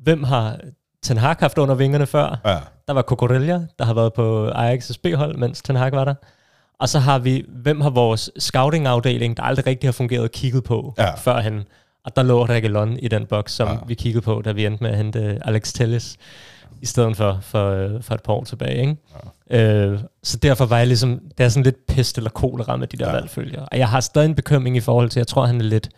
[0.03, 0.59] hvem har
[1.03, 2.39] Ten Hag haft under vingerne før?
[2.45, 2.57] ja,
[2.87, 6.13] Der var Cucurella, der har været på Ajax' B-hold, mens Ten Hag var der.
[6.79, 10.93] Og så har vi, hvem har vores scouting-afdeling, der aldrig rigtig har fungeret, kigget på
[10.97, 11.15] Ja.
[11.15, 11.63] førhen.
[12.05, 13.75] Og der lå Reguilon i den boks, som Ja.
[13.87, 16.17] vi kiggede på, da vi endte med at hente Alex Telles
[16.81, 18.81] i stedet for, for, for et par år tilbage.
[18.81, 18.95] Ikke?
[19.49, 19.61] Ja.
[19.75, 22.97] Øh, så derfor var jeg ligesom, det er sådan lidt pest eller kolera med de
[22.97, 23.13] der ja.
[23.13, 23.65] valgfølger.
[23.71, 25.89] Og jeg har stadig en bekymring i forhold til, jeg tror, han er lidt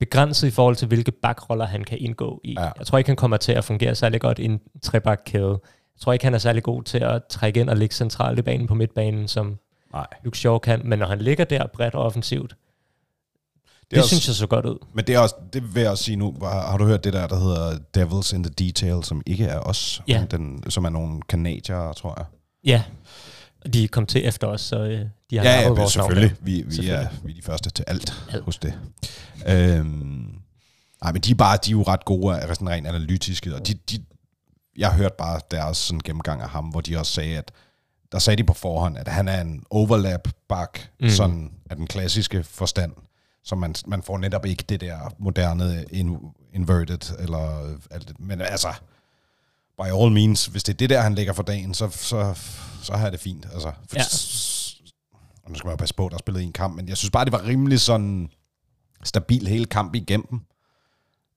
[0.00, 2.52] begrænset i forhold til, hvilke bakroller han kan indgå i.
[2.58, 2.70] Ja.
[2.78, 5.60] Jeg tror ikke, han kommer til at fungere særlig godt i en trebakkæde.
[5.96, 8.42] Jeg tror ikke, han er særlig god til at trække ind og ligge centralt i
[8.42, 9.58] banen på midtbanen, som
[9.92, 10.06] nej.
[10.24, 10.80] Luke Shaw kan.
[10.84, 14.66] Men når han ligger der bredt og offensivt, det, det også- synes jeg så godt
[14.66, 14.78] ud.
[14.92, 17.12] Men det er også, det vil jeg også sige nu, har, har du hørt det
[17.12, 20.20] der, der hedder Devils in the Detail, som ikke er os, Ja.
[20.20, 22.26] men den, som er nogle kanadier, tror jeg.
[22.64, 22.82] Ja,
[23.72, 26.30] de kom til efter os, så øh, de har Ja, ja, vores navn selvfølgelig.
[26.30, 26.36] der.
[26.44, 27.08] Vi, vi, er, Selvfølgelig.
[27.24, 28.44] vi er de første til alt, Alt.
[28.44, 28.74] hos det.
[29.48, 30.34] Øhm,
[31.02, 33.66] nej, men de er, bare, de er jo ret gode, er sådan rent analytiske, og
[33.66, 34.04] de, de,
[34.78, 37.52] jeg hørte bare deres sådan gennemgang af ham, hvor de også sagde, at
[38.12, 41.04] der sagde de på forhånd, at han er en overlap bak, mm.
[41.06, 41.10] Mm.
[41.10, 42.92] sådan af den klassiske forstand,
[43.44, 46.16] så man, man får netop ikke det der moderne in,
[46.52, 48.20] inverted, eller alt det.
[48.20, 48.68] Men altså,
[49.78, 52.34] by all means, hvis det er det der, han lægger for dagen, så, så,
[52.82, 53.46] så har jeg det fint.
[53.52, 54.02] Altså, for Ja.
[55.44, 57.10] og nu skal man jo passe på, der er spillet en kamp, men jeg synes
[57.10, 58.30] bare, det var rimelig sådan
[59.04, 60.40] stabil hele kamp igennem.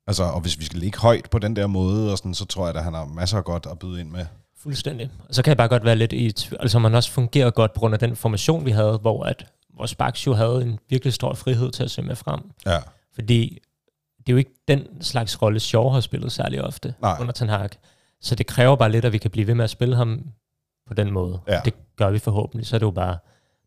[0.08, 2.68] Altså, og hvis vi skal ligge højt på den der måde, og sådan, så tror
[2.68, 4.26] jeg, at han har masser af godt at byde ind med.
[4.58, 5.10] Fuldstændig.
[5.30, 6.62] Og så kan jeg bare godt være lidt i tvivl.
[6.62, 9.46] Altså man også fungerer godt på grund af den formation, vi havde, hvor at
[9.78, 12.40] vores backs jo havde en virkelig stor frihed til at se med frem.
[12.66, 12.80] Ja.
[13.14, 13.60] Fordi
[14.18, 17.18] det er jo ikke den slags rolle, Shaw har spillet særlig ofte Nej.
[17.20, 17.70] under Ten Hag.
[18.22, 20.24] Så det kræver bare lidt, at vi kan blive ved med at spille ham
[20.88, 21.40] på den måde.
[21.48, 21.62] Ja.
[21.66, 22.68] Det gør vi forhåbentlig.
[22.68, 23.18] Så er det jo bare,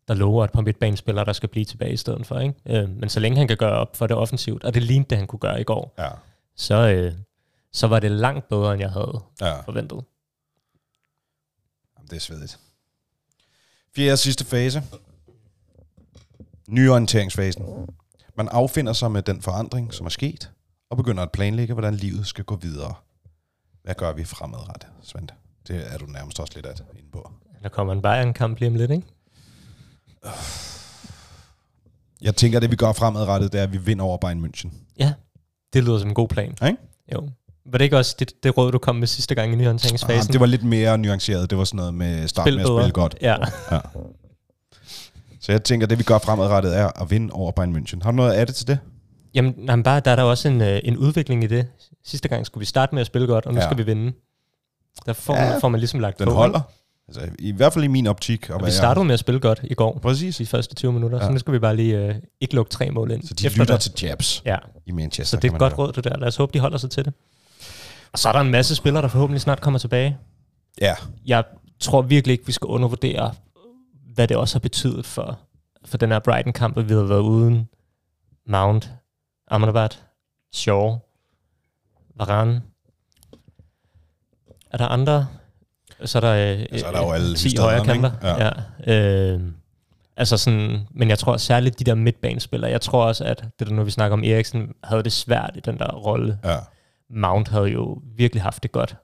[0.07, 2.39] der lover et par midtbanespillere, der skal blive tilbage i stedet for.
[2.39, 2.55] Ikke?
[2.65, 5.17] Øh, men så længe han kan gøre op for det offensivt, og det lignede det,
[5.17, 6.09] han kunne gøre i går, Ja.
[6.55, 7.13] så, øh,
[7.71, 9.59] så var det langt bedre, end jeg havde ja.
[9.61, 10.03] forventet.
[11.97, 12.59] Jamen, det er svedigt.
[13.95, 14.83] Fjerde og sidste fase.
[16.67, 17.65] Nyorienteringsfasen.
[18.37, 20.51] Man affinder sig med den forandring, som er sket,
[20.89, 22.93] og begynder at planlægge, hvordan livet skal gå videre.
[23.85, 25.27] Hvad gør vi fremadrettet, Svend?
[25.67, 27.31] Det er du nærmest også lidt at inde på.
[27.63, 29.03] Der kommer en Bayern-kamp lige om lidt, ikke?
[32.21, 34.69] Jeg tænker, at det vi gør fremadrettet, det er, at vi vinder over Bayern München.
[34.99, 35.13] Ja,
[35.73, 36.49] det lyder som en god plan.
[36.49, 36.77] Ikke?
[37.13, 37.29] Jo.
[37.65, 40.33] Var det ikke også det, det råd, du kom med sidste gang i Ah, nyhåndteringsfasen?
[40.33, 41.49] det var lidt mere nuanceret.
[41.49, 43.17] Det var sådan noget med start med at spille godt.
[43.21, 43.35] Ja.
[43.71, 43.79] Ja.
[45.41, 48.03] Så jeg tænker, at det vi gør fremadrettet er at vinde over Bayern München.
[48.03, 48.79] Har du noget af det til det?
[49.33, 51.67] Jamen, nej, men bare, der er der også en, øh, en udvikling i det.
[52.05, 53.65] Sidste gang skulle vi starte med at spille godt, og nu Ja.
[53.65, 54.13] skal vi vinde.
[55.05, 56.33] Der får, Ja, ja, får man ligesom lagt Den på.
[56.33, 56.61] holder.
[57.07, 58.49] Altså, I hvert fald i min optik.
[58.49, 60.37] Og Og vi jeg- startede med at spille godt i går, Præcis.
[60.37, 61.25] de første 20 minutter, Ja.
[61.25, 63.23] så nu skal vi bare lige øh, ikke lukke tre mål ind.
[63.27, 63.81] Så de efter lytter det.
[63.95, 65.37] til jabs Ja, i Manchester.
[65.37, 65.87] så det er et man godt høre.
[65.87, 66.17] råd, det der.
[66.17, 67.13] Lad os håbe, de holder sig til det.
[68.13, 70.17] Og så er der en masse spillere, der forhåbentlig snart kommer tilbage.
[70.81, 70.95] Ja,
[71.25, 71.43] jeg
[71.79, 73.33] tror virkelig ikke, vi skal undervurdere,
[74.13, 75.39] hvad det også har betydet for,
[75.85, 77.69] for den her Brighton-kamp, at vi har været uden
[78.47, 78.89] Mount,
[79.51, 80.03] Amrabat,
[80.53, 80.97] Shaw,
[82.15, 82.61] Varane.
[84.71, 85.27] Er der andre?
[86.05, 88.11] Så er der, øh, så er der jo alle 10 hystaderne, højre kanter.
[88.23, 88.51] Ja.
[88.93, 89.31] ja.
[89.33, 89.41] Øh,
[90.17, 93.73] altså sådan, men jeg tror særligt de der midtbanespillere, jeg tror også, at det der
[93.73, 96.39] nu vi snakker om Eriksen, havde det svært i den der rolle.
[96.43, 96.57] ja.
[97.09, 98.95] Mount havde jo virkelig haft det godt.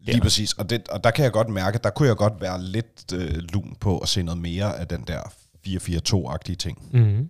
[0.00, 0.22] Lige Ja.
[0.22, 0.52] præcis.
[0.52, 3.34] Og, det, og der kan jeg godt mærke, der kunne jeg godt være lidt øh,
[3.52, 5.20] lun på at se noget mere af den der
[5.68, 6.88] 4-4-2-agtige ting.
[6.92, 7.28] Mm-hmm.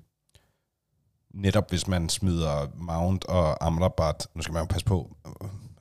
[1.36, 5.16] Netop hvis man smider Mount og Amrabat, nu skal man jo passe på,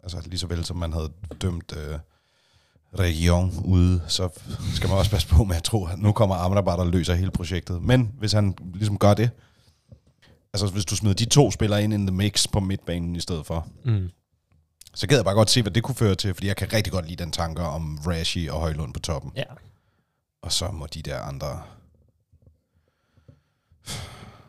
[0.03, 1.99] altså lige så vel som man havde dømt øh,
[2.99, 4.30] Region ude, så
[4.76, 7.32] skal man også passe på med at tro, at nu kommer Amrabat og løser hele
[7.32, 7.82] projektet.
[7.82, 9.30] Men hvis han ligesom gør det,
[10.53, 13.45] altså hvis du smider de to spillere ind in the mix på midtbanen i stedet
[13.45, 14.10] for, Mm.
[14.93, 16.93] så gad jeg bare godt se, hvad det kunne føre til, fordi jeg kan rigtig
[16.93, 19.32] godt lide den tanker om Rashi og Højlund på toppen.
[19.36, 19.43] Ja.
[20.41, 21.62] Og så må de der andre...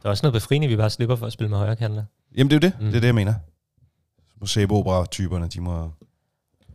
[0.07, 2.05] Der er også noget befriende, vi bare slipper for at spille med højre kanter.
[2.37, 2.85] Jamen det er jo det, mm.
[2.87, 2.91] Mm.
[2.91, 3.35] det er det, jeg mener.
[4.41, 5.91] Museopera-typerne, de må,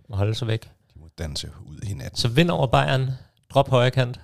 [0.09, 0.71] Og holde sig væk.
[0.93, 2.17] de må danse ud i natten.
[2.17, 3.09] Så vind over Bayern,
[3.49, 4.19] drop højre kant,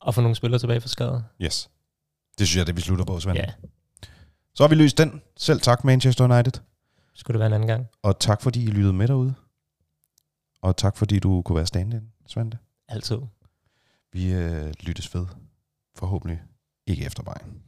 [0.00, 1.24] og få nogle spillere tilbage fra skade.
[1.42, 1.70] Yes.
[2.38, 3.38] Det synes jeg, det vi slutter på, Svend.
[3.38, 3.52] Ja,
[4.54, 5.22] Så har vi løst den.
[5.36, 6.60] Selv tak, Manchester United.
[7.14, 7.86] skulle det være en anden gang.
[8.02, 9.34] Og tak, fordi I lyttede med derude.
[10.62, 12.58] Og tak, fordi du kunne være stand-in, Svante.
[12.88, 13.18] Altid.
[14.12, 15.26] Vi øh, lyttes ved.
[15.96, 16.40] Forhåbentlig
[16.86, 17.62] ikke efter vejen.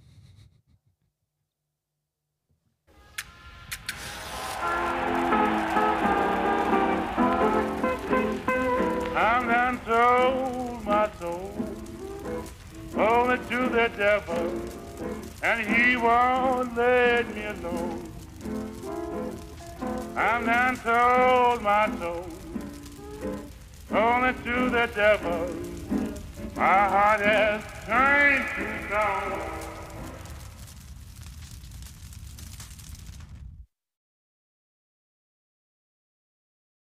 [10.00, 11.52] sold my soul
[12.96, 14.46] only to the devil,
[15.42, 18.02] and he won't let me alone.
[20.16, 22.26] I'm done sold my soul
[23.90, 25.40] only to the devil.
[26.56, 29.69] My heart has turned to stone.